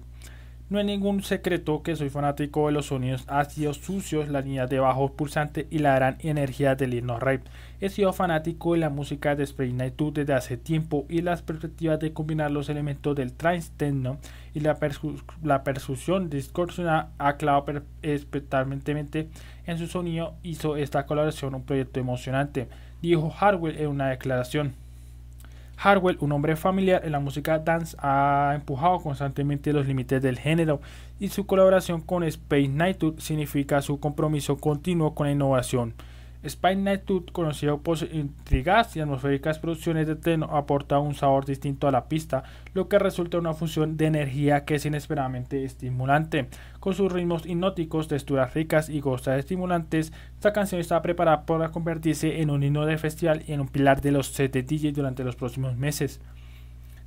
No 0.68 0.78
es 0.78 0.86
ningún 0.86 1.24
secreto 1.24 1.82
que 1.82 1.96
soy 1.96 2.10
fanático 2.10 2.66
de 2.66 2.72
los 2.72 2.86
sonidos 2.86 3.24
ácidos, 3.26 3.78
sucios, 3.78 4.28
las 4.28 4.44
líneas 4.44 4.70
de 4.70 4.78
bajo 4.78 5.14
pulsante 5.14 5.66
y 5.68 5.80
la 5.80 5.96
gran 5.96 6.16
energía 6.20 6.76
del 6.76 6.94
himno 6.94 7.18
rap. 7.18 7.42
He 7.82 7.88
sido 7.88 8.12
fanático 8.12 8.74
de 8.74 8.80
la 8.80 8.90
música 8.90 9.34
de 9.34 9.44
Spring 9.44 9.74
Night 9.74 9.98
desde 10.12 10.34
hace 10.34 10.58
tiempo 10.58 11.06
y 11.08 11.22
las 11.22 11.40
perspectivas 11.40 11.98
de 11.98 12.12
combinar 12.12 12.50
los 12.50 12.68
elementos 12.68 13.16
del 13.16 13.32
trance 13.32 13.70
techno 13.74 14.18
y 14.52 14.60
la, 14.60 14.78
la 15.42 15.64
percusión 15.64 16.28
distorsionada 16.28 17.08
ha 17.16 17.38
clavado 17.38 17.80
espectacularmente 18.02 19.30
en 19.66 19.78
su 19.78 19.86
sonido 19.86 20.34
hizo 20.42 20.76
esta 20.76 21.06
colaboración 21.06 21.54
un 21.54 21.62
proyecto 21.62 22.00
emocionante, 22.00 22.68
dijo 23.00 23.32
Harwell 23.40 23.78
en 23.78 23.88
una 23.88 24.10
declaración. 24.10 24.74
Harwell, 25.82 26.18
un 26.20 26.32
hombre 26.32 26.56
familiar 26.56 27.00
en 27.06 27.12
la 27.12 27.20
música 27.20 27.58
dance, 27.58 27.96
ha 27.98 28.52
empujado 28.54 29.00
constantemente 29.00 29.72
los 29.72 29.86
límites 29.86 30.20
del 30.20 30.38
género 30.38 30.82
y 31.18 31.28
su 31.28 31.46
colaboración 31.46 32.02
con 32.02 32.24
Space 32.24 32.68
Night 32.68 33.02
significa 33.16 33.80
su 33.80 33.98
compromiso 33.98 34.58
continuo 34.58 35.14
con 35.14 35.28
la 35.28 35.32
innovación. 35.32 35.94
Spine 36.48 36.76
Night 36.76 37.02
conocido 37.32 37.82
por 37.82 37.98
sus 37.98 38.12
intrigas 38.12 38.96
y 38.96 39.00
atmosféricas 39.00 39.58
producciones 39.58 40.06
de 40.06 40.16
techno, 40.16 40.46
aporta 40.56 40.98
un 40.98 41.14
sabor 41.14 41.44
distinto 41.44 41.86
a 41.86 41.90
la 41.90 42.08
pista, 42.08 42.44
lo 42.72 42.88
que 42.88 42.98
resulta 42.98 43.38
una 43.38 43.52
función 43.52 43.96
de 43.96 44.06
energía 44.06 44.64
que 44.64 44.76
es 44.76 44.86
inesperadamente 44.86 45.64
estimulante. 45.64 46.48
Con 46.78 46.94
sus 46.94 47.12
ritmos 47.12 47.44
hipnóticos, 47.44 48.08
texturas 48.08 48.54
ricas 48.54 48.88
y 48.88 49.00
gozas 49.00 49.38
estimulantes, 49.38 50.12
esta 50.34 50.52
canción 50.52 50.80
está 50.80 51.02
preparada 51.02 51.44
para 51.44 51.70
convertirse 51.70 52.40
en 52.40 52.50
un 52.50 52.62
himno 52.62 52.86
de 52.86 52.96
festival 52.96 53.42
y 53.46 53.52
en 53.52 53.60
un 53.60 53.68
pilar 53.68 54.00
de 54.00 54.12
los 54.12 54.28
sets 54.28 54.52
de 54.52 54.62
DJ 54.62 54.92
durante 54.92 55.24
los 55.24 55.36
próximos 55.36 55.76
meses. 55.76 56.20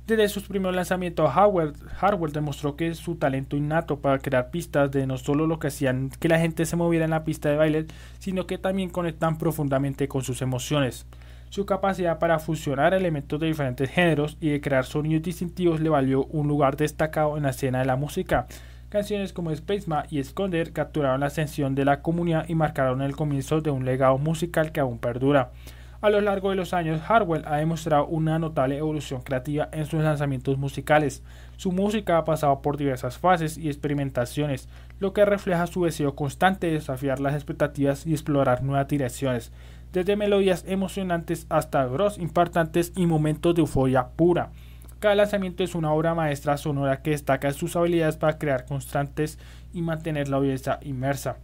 Desde 0.06 0.28
sus 0.28 0.42
primeros 0.42 0.76
lanzamientos, 0.76 1.30
Hardware, 1.30 2.32
demostró 2.32 2.76
que 2.76 2.94
su 2.94 3.14
talento 3.14 3.56
innato 3.56 4.00
para 4.00 4.18
crear 4.18 4.50
pistas 4.50 4.90
de 4.90 5.06
no 5.06 5.16
solo 5.16 5.46
lo 5.46 5.58
que 5.58 5.68
hacían 5.68 6.10
que 6.20 6.28
la 6.28 6.38
gente 6.38 6.66
se 6.66 6.76
moviera 6.76 7.06
en 7.06 7.12
la 7.12 7.24
pista 7.24 7.48
de 7.48 7.56
baile, 7.56 7.86
sino 8.18 8.46
que 8.46 8.58
también 8.58 8.90
conectan 8.90 9.38
profundamente 9.38 10.06
con 10.06 10.22
sus 10.22 10.42
emociones. 10.42 11.06
Su 11.48 11.64
capacidad 11.64 12.18
para 12.18 12.38
fusionar 12.38 12.92
elementos 12.92 13.40
de 13.40 13.46
diferentes 13.46 13.88
géneros 13.88 14.36
y 14.42 14.50
de 14.50 14.60
crear 14.60 14.84
sonidos 14.84 15.22
distintivos 15.22 15.80
le 15.80 15.88
valió 15.88 16.26
un 16.26 16.48
lugar 16.48 16.76
destacado 16.76 17.38
en 17.38 17.44
la 17.44 17.50
escena 17.50 17.78
de 17.78 17.86
la 17.86 17.96
música. 17.96 18.46
Canciones 18.90 19.32
como 19.32 19.56
Spaceman 19.56 20.04
y 20.10 20.18
Esconder 20.18 20.74
capturaron 20.74 21.20
la 21.20 21.28
atención 21.28 21.74
de 21.74 21.86
la 21.86 22.02
comunidad 22.02 22.46
y 22.46 22.54
marcaron 22.54 23.00
el 23.00 23.16
comienzo 23.16 23.62
de 23.62 23.70
un 23.70 23.86
legado 23.86 24.18
musical 24.18 24.70
que 24.70 24.80
aún 24.80 24.98
perdura. 24.98 25.50
A 26.04 26.10
lo 26.10 26.20
largo 26.20 26.50
de 26.50 26.56
los 26.56 26.74
años, 26.74 27.00
Hardwell 27.00 27.46
ha 27.46 27.56
demostrado 27.56 28.06
una 28.06 28.38
notable 28.38 28.76
evolución 28.76 29.22
creativa 29.22 29.70
en 29.72 29.86
sus 29.86 30.02
lanzamientos 30.02 30.58
musicales. 30.58 31.22
Su 31.56 31.72
música 31.72 32.18
ha 32.18 32.26
pasado 32.26 32.60
por 32.60 32.76
diversas 32.76 33.16
fases 33.16 33.56
y 33.56 33.68
experimentaciones, 33.68 34.68
lo 35.00 35.14
que 35.14 35.24
refleja 35.24 35.66
su 35.66 35.82
deseo 35.86 36.14
constante 36.14 36.66
de 36.66 36.74
desafiar 36.74 37.20
las 37.20 37.32
expectativas 37.32 38.06
y 38.06 38.12
explorar 38.12 38.62
nuevas 38.62 38.86
direcciones, 38.86 39.50
desde 39.94 40.14
melodías 40.14 40.66
emocionantes 40.68 41.46
hasta 41.48 41.86
gros 41.86 42.18
impactantes 42.18 42.92
y 42.94 43.06
momentos 43.06 43.54
de 43.54 43.62
euforia 43.62 44.08
pura. 44.08 44.50
Cada 44.98 45.14
lanzamiento 45.14 45.64
es 45.64 45.74
una 45.74 45.90
obra 45.90 46.14
maestra 46.14 46.58
sonora 46.58 47.00
que 47.00 47.12
destaca 47.12 47.50
sus 47.54 47.76
habilidades 47.76 48.18
para 48.18 48.36
crear 48.36 48.66
constantes 48.66 49.38
y 49.72 49.80
mantener 49.80 50.28
la 50.28 50.36
audiencia 50.36 50.80
inmersa. 50.82 51.38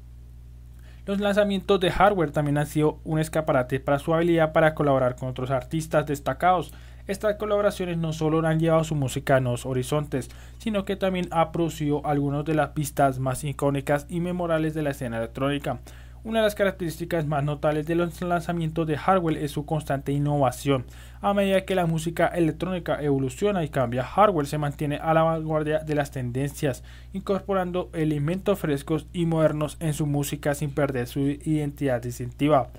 Los 1.11 1.18
lanzamientos 1.18 1.80
de 1.80 1.90
hardware 1.90 2.30
también 2.30 2.56
han 2.56 2.68
sido 2.68 3.00
un 3.02 3.18
escaparate 3.18 3.80
para 3.80 3.98
su 3.98 4.14
habilidad 4.14 4.52
para 4.52 4.76
colaborar 4.76 5.16
con 5.16 5.28
otros 5.28 5.50
artistas 5.50 6.06
destacados. 6.06 6.72
Estas 7.08 7.34
colaboraciones 7.34 7.98
no 7.98 8.12
solo 8.12 8.46
han 8.46 8.61
llevado 8.61 8.84
su 8.84 8.94
música 8.94 9.34
a 9.34 9.40
nuevos 9.40 9.66
horizontes, 9.66 10.30
sino 10.58 10.84
que 10.84 10.94
también 10.94 11.26
ha 11.32 11.50
producido 11.50 12.06
algunas 12.06 12.44
de 12.44 12.54
las 12.54 12.68
pistas 12.68 13.18
más 13.18 13.42
icónicas 13.42 14.06
y 14.08 14.20
memorables 14.20 14.72
de 14.72 14.82
la 14.82 14.90
escena 14.90 15.18
electrónica. 15.18 15.80
Una 16.22 16.38
de 16.38 16.44
las 16.44 16.54
características 16.54 17.26
más 17.26 17.42
notables 17.42 17.88
de 17.88 17.96
los 17.96 18.22
lanzamientos 18.22 18.86
de 18.86 18.96
hardware 18.96 19.38
es 19.38 19.50
su 19.50 19.66
constante 19.66 20.12
innovación. 20.12 20.84
A 21.23 21.35
medida 21.35 21.66
que 21.66 21.75
la 21.75 21.85
música 21.85 22.29
electrónica 22.29 23.03
evoluciona 23.03 23.62
y 23.62 23.68
cambia, 23.68 24.05
hardware 24.05 24.47
se 24.47 24.57
mantiene 24.57 24.97
a 24.97 25.12
la 25.12 25.23
vanguardia 25.23 25.81
de 25.81 25.95
las 25.95 26.11
tendencias, 26.11 26.83
incorporando 27.12 27.91
elementos 27.93 28.59
frescos 28.59 29.07
y 29.12 29.27
modernos 29.27 29.77
en 29.81 29.93
su 29.93 30.07
música 30.07 30.55
sin 30.55 30.71
perder 30.71 31.07
su 31.09 31.21
identidad 31.21 32.01
distintiva. 32.01 32.71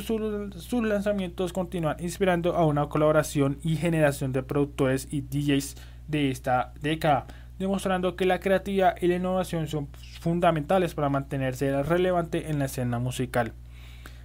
Sus 0.00 0.82
lanzamientos 0.82 1.52
continúan 1.52 1.96
inspirando 2.00 2.56
a 2.56 2.64
una 2.64 2.88
colaboración 2.88 3.58
y 3.62 3.76
generación 3.76 4.32
de 4.32 4.42
productores 4.42 5.06
y 5.10 5.20
DJs 5.20 5.76
de 6.08 6.30
esta 6.30 6.72
década 6.80 7.26
demostrando 7.58 8.16
que 8.16 8.24
la 8.24 8.40
creatividad 8.40 8.96
y 9.00 9.06
la 9.06 9.16
innovación 9.16 9.68
son 9.68 9.88
fundamentales 10.20 10.94
para 10.94 11.08
mantenerse 11.08 11.82
relevante 11.82 12.50
en 12.50 12.58
la 12.58 12.64
escena 12.64 12.98
musical. 12.98 13.52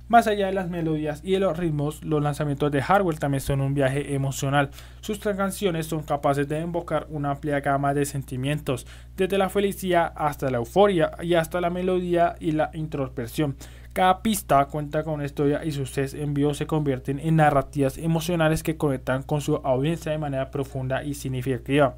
Más 0.09 0.25
allá 0.27 0.47
de 0.47 0.53
las 0.53 0.69
melodías 0.69 1.19
y 1.21 1.33
de 1.33 1.39
los 1.39 1.57
ritmos, 1.57 2.01
los 2.05 2.23
lanzamientos 2.23 2.71
de 2.71 2.81
Hardwell 2.81 3.19
también 3.19 3.41
son 3.41 3.59
un 3.59 3.73
viaje 3.73 4.13
emocional. 4.15 4.69
Sus 5.01 5.19
canciones 5.19 5.87
son 5.87 6.03
capaces 6.03 6.47
de 6.47 6.61
invocar 6.61 7.07
una 7.09 7.31
amplia 7.31 7.59
gama 7.59 7.93
de 7.93 8.05
sentimientos, 8.05 8.87
desde 9.17 9.37
la 9.37 9.49
felicidad 9.49 10.13
hasta 10.15 10.49
la 10.49 10.59
euforia 10.59 11.11
y 11.21 11.33
hasta 11.33 11.59
la 11.59 11.69
melodía 11.69 12.37
y 12.39 12.53
la 12.53 12.71
introspección. 12.73 13.57
Cada 13.91 14.21
pista 14.21 14.63
cuenta 14.67 15.03
con 15.03 15.15
una 15.15 15.25
historia 15.25 15.65
y 15.65 15.73
sus 15.73 15.91
sets 15.91 16.13
en 16.13 16.33
vivo 16.33 16.53
se 16.53 16.67
convierten 16.67 17.19
en 17.19 17.35
narrativas 17.35 17.97
emocionales 17.97 18.63
que 18.63 18.77
conectan 18.77 19.23
con 19.23 19.41
su 19.41 19.57
audiencia 19.57 20.13
de 20.13 20.19
manera 20.19 20.51
profunda 20.51 21.03
y 21.03 21.15
significativa. 21.15 21.95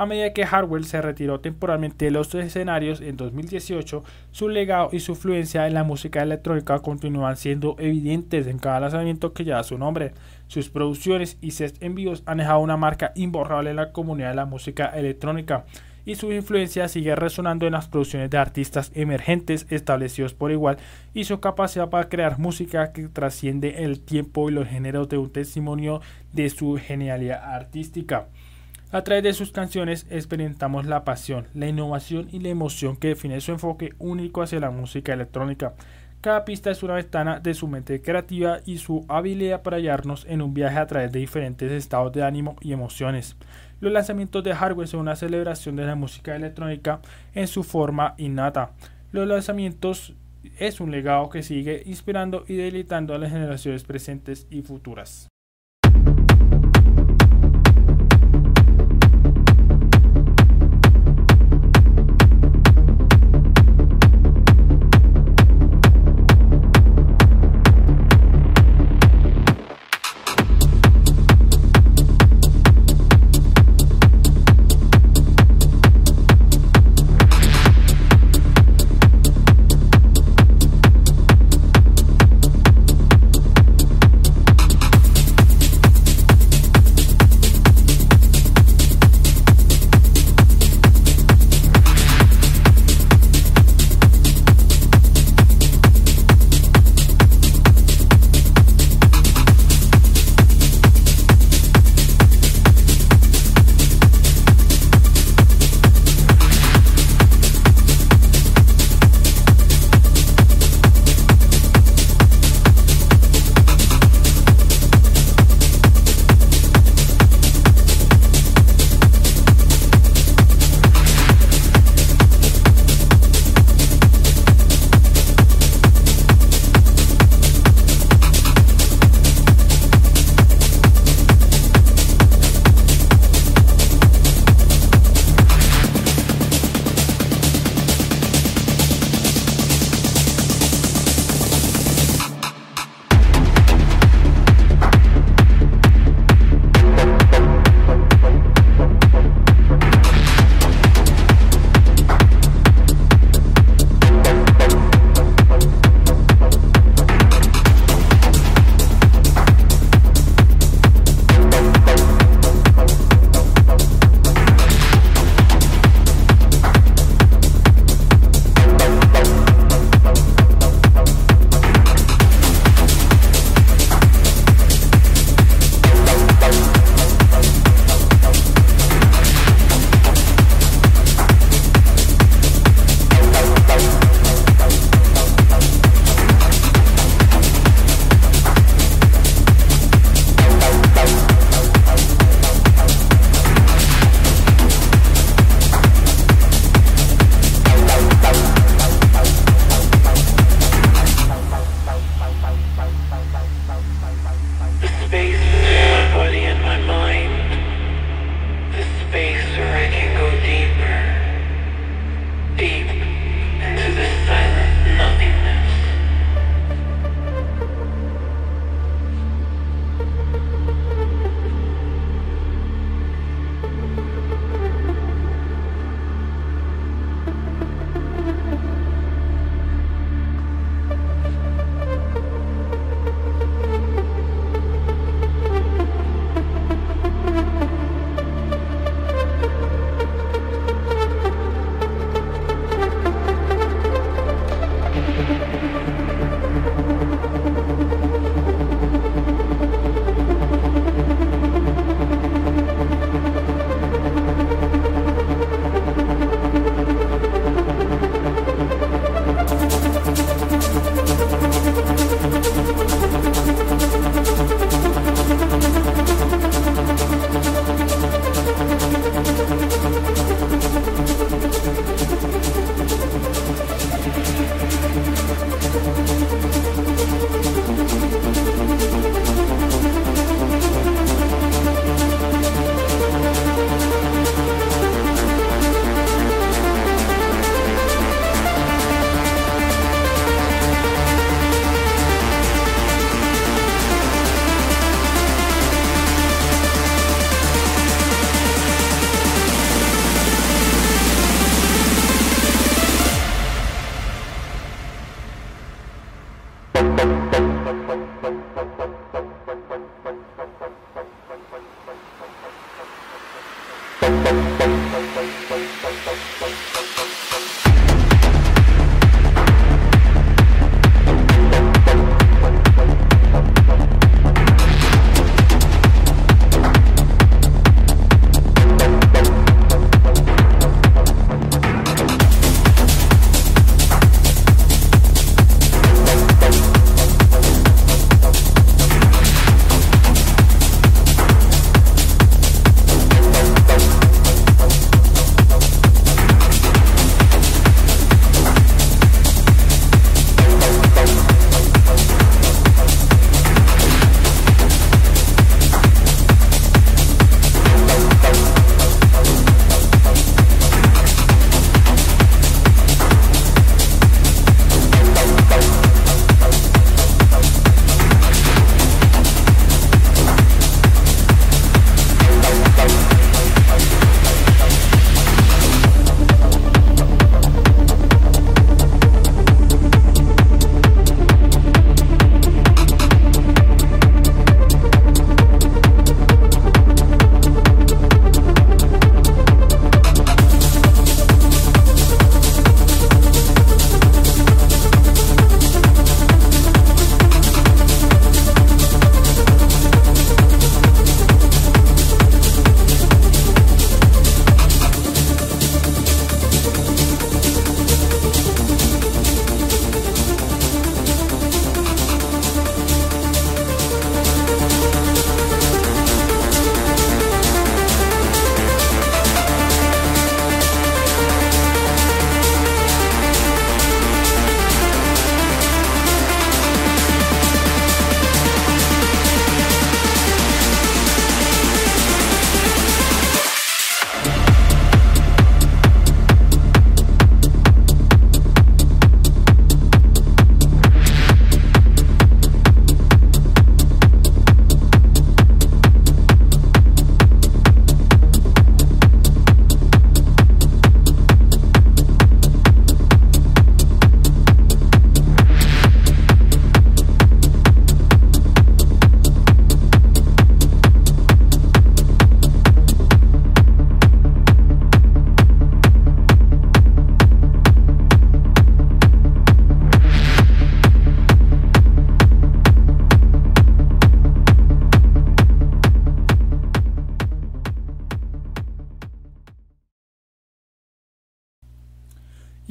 A 0.00 0.06
medida 0.06 0.32
que 0.32 0.44
Harwell 0.44 0.86
se 0.86 1.02
retiró 1.02 1.40
temporalmente 1.40 2.06
de 2.06 2.10
los 2.10 2.34
escenarios 2.34 3.02
en 3.02 3.18
2018, 3.18 4.02
su 4.30 4.48
legado 4.48 4.88
y 4.92 5.00
su 5.00 5.12
influencia 5.12 5.66
en 5.66 5.74
la 5.74 5.84
música 5.84 6.22
electrónica 6.22 6.78
continúan 6.78 7.36
siendo 7.36 7.76
evidentes 7.78 8.46
en 8.46 8.58
cada 8.58 8.80
lanzamiento 8.80 9.34
que 9.34 9.44
lleva 9.44 9.62
su 9.62 9.76
nombre. 9.76 10.14
Sus 10.46 10.70
producciones 10.70 11.36
y 11.42 11.50
sets 11.50 11.82
en 11.82 11.94
han 12.24 12.38
dejado 12.38 12.60
una 12.60 12.78
marca 12.78 13.12
imborrable 13.14 13.68
en 13.68 13.76
la 13.76 13.92
comunidad 13.92 14.30
de 14.30 14.36
la 14.36 14.46
música 14.46 14.86
electrónica 14.86 15.66
y 16.06 16.14
su 16.14 16.32
influencia 16.32 16.88
sigue 16.88 17.14
resonando 17.14 17.66
en 17.66 17.74
las 17.74 17.88
producciones 17.88 18.30
de 18.30 18.38
artistas 18.38 18.90
emergentes 18.94 19.66
establecidos 19.68 20.32
por 20.32 20.50
igual 20.50 20.78
y 21.12 21.24
su 21.24 21.40
capacidad 21.40 21.90
para 21.90 22.08
crear 22.08 22.38
música 22.38 22.92
que 22.92 23.08
trasciende 23.08 23.84
el 23.84 24.00
tiempo 24.00 24.48
y 24.48 24.54
los 24.54 24.66
géneros 24.66 25.10
de 25.10 25.18
un 25.18 25.28
testimonio 25.28 26.00
de 26.32 26.48
su 26.48 26.78
genialidad 26.82 27.44
artística. 27.54 28.28
A 28.92 29.04
través 29.04 29.22
de 29.22 29.32
sus 29.34 29.52
canciones 29.52 30.04
experimentamos 30.10 30.84
la 30.84 31.04
pasión, 31.04 31.46
la 31.54 31.68
innovación 31.68 32.28
y 32.32 32.40
la 32.40 32.48
emoción 32.48 32.96
que 32.96 33.08
define 33.08 33.40
su 33.40 33.52
enfoque 33.52 33.94
único 34.00 34.42
hacia 34.42 34.58
la 34.58 34.72
música 34.72 35.12
electrónica. 35.12 35.74
Cada 36.20 36.44
pista 36.44 36.72
es 36.72 36.82
una 36.82 36.94
ventana 36.94 37.38
de 37.38 37.54
su 37.54 37.68
mente 37.68 38.02
creativa 38.02 38.58
y 38.66 38.78
su 38.78 39.06
habilidad 39.08 39.62
para 39.62 39.76
hallarnos 39.76 40.26
en 40.28 40.42
un 40.42 40.54
viaje 40.54 40.78
a 40.78 40.88
través 40.88 41.12
de 41.12 41.20
diferentes 41.20 41.70
estados 41.70 42.12
de 42.12 42.24
ánimo 42.24 42.56
y 42.60 42.72
emociones. 42.72 43.36
Los 43.80 43.92
lanzamientos 43.92 44.42
de 44.42 44.56
hardware 44.56 44.88
son 44.88 45.00
una 45.00 45.14
celebración 45.14 45.76
de 45.76 45.86
la 45.86 45.94
música 45.94 46.34
electrónica 46.34 47.00
en 47.32 47.46
su 47.46 47.62
forma 47.62 48.14
innata. 48.18 48.72
Los 49.12 49.28
lanzamientos 49.28 50.14
es 50.58 50.80
un 50.80 50.90
legado 50.90 51.30
que 51.30 51.44
sigue 51.44 51.84
inspirando 51.86 52.44
y 52.48 52.56
deleitando 52.56 53.14
a 53.14 53.18
las 53.18 53.30
generaciones 53.30 53.84
presentes 53.84 54.48
y 54.50 54.62
futuras. 54.62 55.29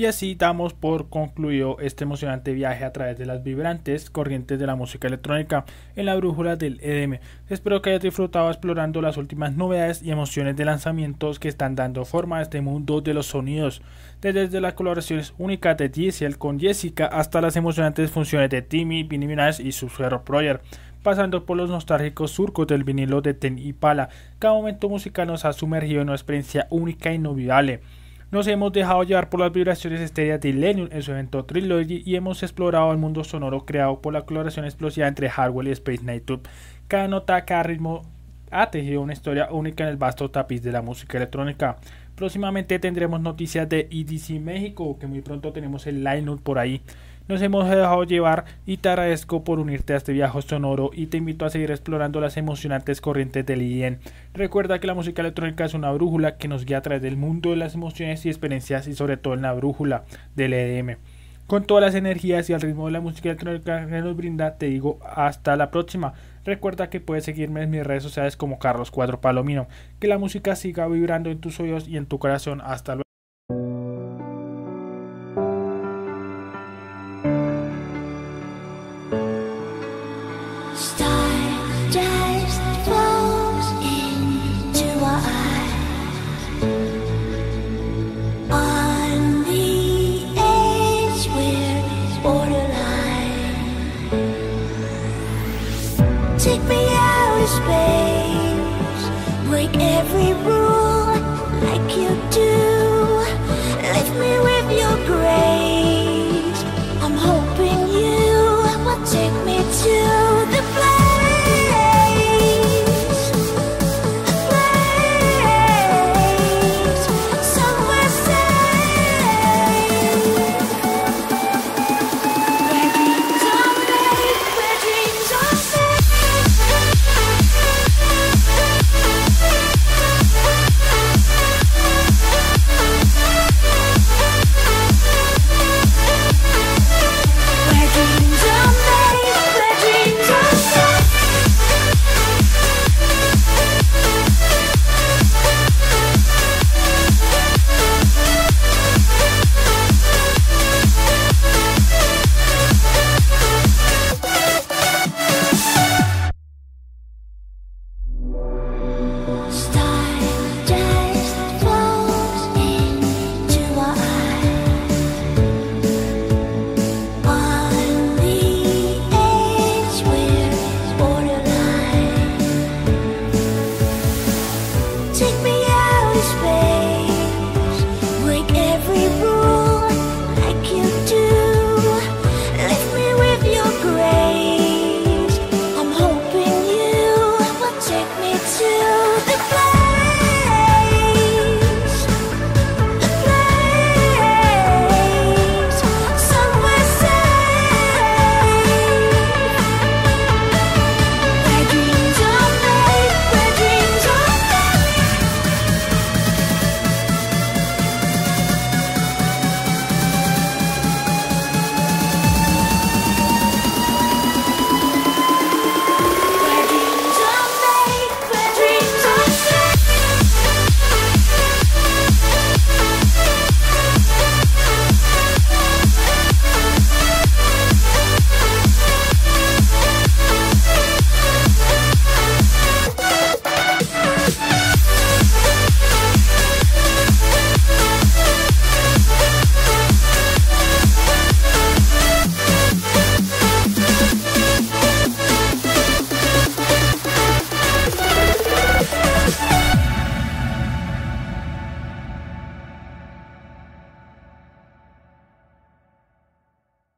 Así 0.10 0.36
damos 0.36 0.74
por 0.74 1.10
concluido 1.10 1.78
este 1.80 2.03
emocionante 2.03 2.53
viaje 2.53 2.84
a 2.84 2.91
través 2.91 3.18
de 3.18 3.26
las 3.26 3.43
vibrantes 3.43 4.10
corrientes 4.10 4.60
de 4.60 4.68
la 4.68 4.76
música 4.76 5.07
electrónica 5.07 5.66
en 5.95 6.05
la 6.05 6.16
brújula 6.16 6.55
del 6.55 6.80
EDM. 6.82 7.20
Espero 7.47 7.82
que 7.82 7.91
hayas 7.91 8.01
disfrutado 8.01 8.49
explorando 8.49 9.01
las 9.01 9.18
últimas 9.18 9.55
novedades 9.55 10.03
y 10.03 10.12
emociones 10.12 10.55
de 10.55 10.66
lanzamientos 10.66 11.39
que 11.39 11.47
están 11.47 11.76
dando 11.76 12.05
forma 12.05 12.39
a 12.39 12.41
este 12.41 12.62
mundo 12.62 13.01
de 13.01 13.14
los 13.14 13.28
sonidos, 13.28 13.82
desde 14.22 14.60
las 14.60 14.74
colaboraciones 14.74 15.34
únicas 15.38 15.78
de 15.78 15.89
Diesel 15.89 16.38
con 16.38 16.60
Jessica 16.60 17.05
hasta 17.05 17.41
las 17.41 17.55
emocionantes 17.55 18.12
funciones 18.12 18.49
de 18.49 18.62
Timmy, 18.62 19.03
Vinny 19.03 19.28
Minaj 19.28 19.62
y 19.62 19.72
su 19.72 19.89
Zero 19.89 20.24
Project 20.24 20.64
pasando 21.03 21.45
por 21.45 21.57
los 21.57 21.70
nostálgicos 21.70 22.32
surcos 22.32 22.68
del 22.68 22.84
vinilo 22.84 23.22
de 23.22 23.34
Ten 23.34 23.57
y 23.57 23.74
Pala. 23.74 24.10
Cada 24.38 24.53
momento 24.53 24.89
musical 24.89 25.28
nos 25.28 25.45
ha 25.45 25.53
sumergido 25.53 26.01
en 26.01 26.10
una 26.10 26.16
experiencia 26.16 26.68
única 26.70 27.12
e 27.12 27.16
inolvidable. 27.16 27.82
Nos 28.32 28.46
hemos 28.46 28.72
dejado 28.72 29.02
llevar 29.02 29.28
por 29.30 29.40
las 29.40 29.52
vibraciones 29.52 30.02
estéreas 30.02 30.40
de 30.40 30.54
Lennon 30.54 30.90
en 30.92 31.02
su 31.02 31.12
evento 31.12 31.46
Trilogy 31.46 32.04
y 32.06 32.16
hemos 32.16 32.44
explorado 32.44 32.92
el 32.92 33.00
mundo 33.00 33.24
sonoro 33.24 33.66
creado 33.66 34.02
por 34.02 34.14
la 34.14 34.22
colaboración 34.22 34.66
explosiva 34.66 35.08
entre 35.08 35.30
Hardwell 35.30 35.68
y 35.68 35.72
Space 35.72 36.20
Tube. 36.20 36.44
Cada 36.88 37.08
nota, 37.08 37.44
cada 37.46 37.64
ritmo 37.64 38.04
ha 38.52 38.70
tejido 38.70 39.02
una 39.02 39.14
historia 39.14 39.48
única 39.50 39.84
en 39.84 39.90
el 39.90 39.98
vasto 39.98 40.30
tapiz 40.30 40.62
de 40.62 40.72
la 40.72 40.84
música 40.84 41.18
electrónica. 41.18 41.78
Próximamente 42.14 42.78
tendremos 42.78 43.20
noticias 43.20 43.68
de 43.68 43.88
EDC 43.90 44.40
México, 44.40 45.00
que 45.00 45.08
muy 45.08 45.22
pronto 45.22 45.52
tenemos 45.52 45.88
el 45.88 46.04
line-up 46.04 46.44
por 46.44 46.60
ahí. 46.60 46.84
Nos 47.30 47.44
hemos 47.44 47.70
dejado 47.70 48.04
llevar 48.06 48.46
y 48.66 48.78
te 48.78 48.90
agradezco 48.90 49.44
por 49.44 49.60
unirte 49.60 49.94
a 49.94 49.98
este 49.98 50.14
viaje 50.14 50.42
sonoro 50.42 50.90
y 50.96 51.06
te 51.06 51.18
invito 51.18 51.46
a 51.46 51.52
seguir 51.52 51.70
explorando 51.70 52.20
las 52.20 52.38
emocionantes 52.38 53.02
corrientes 53.02 53.46
del 53.46 53.62
IEN. 53.62 54.00
Recuerda 54.34 54.80
que 54.80 54.88
la 54.88 54.96
música 54.96 55.22
electrónica 55.22 55.64
es 55.64 55.76
una 55.76 55.92
brújula 55.92 56.38
que 56.38 56.48
nos 56.48 56.66
guía 56.66 56.80
a 56.80 56.82
través 56.82 57.04
del 57.04 57.18
mundo 57.18 57.52
de 57.52 57.58
las 57.58 57.76
emociones 57.76 58.26
y 58.26 58.30
experiencias 58.30 58.88
y 58.88 58.96
sobre 58.96 59.18
todo 59.18 59.36
en 59.36 59.44
la 59.44 59.54
brújula 59.54 60.06
del 60.36 60.54
EDM. 60.54 60.98
Con 61.46 61.66
todas 61.66 61.84
las 61.84 61.94
energías 61.94 62.50
y 62.50 62.54
el 62.54 62.62
ritmo 62.62 62.88
de 62.88 62.94
la 62.94 63.00
música 63.00 63.30
electrónica 63.30 63.86
que 63.86 64.02
nos 64.02 64.16
brinda, 64.16 64.58
te 64.58 64.66
digo 64.66 64.98
hasta 65.06 65.56
la 65.56 65.70
próxima. 65.70 66.14
Recuerda 66.46 66.90
que 66.90 67.00
puedes 67.00 67.26
seguirme 67.26 67.62
en 67.62 67.70
mis 67.70 67.86
redes 67.86 68.02
sociales 68.02 68.38
como 68.38 68.58
Carlos 68.58 68.90
Cuadro 68.90 69.22
Palomino. 69.22 69.68
Que 70.00 70.08
la 70.08 70.18
música 70.18 70.56
siga 70.56 70.88
vibrando 70.88 71.30
en 71.30 71.40
tus 71.40 71.60
oídos 71.60 71.88
y 71.88 71.98
en 71.98 72.08
tu 72.08 72.18
corazón. 72.18 72.60
Hasta 72.64 72.96
luego. 72.96 73.09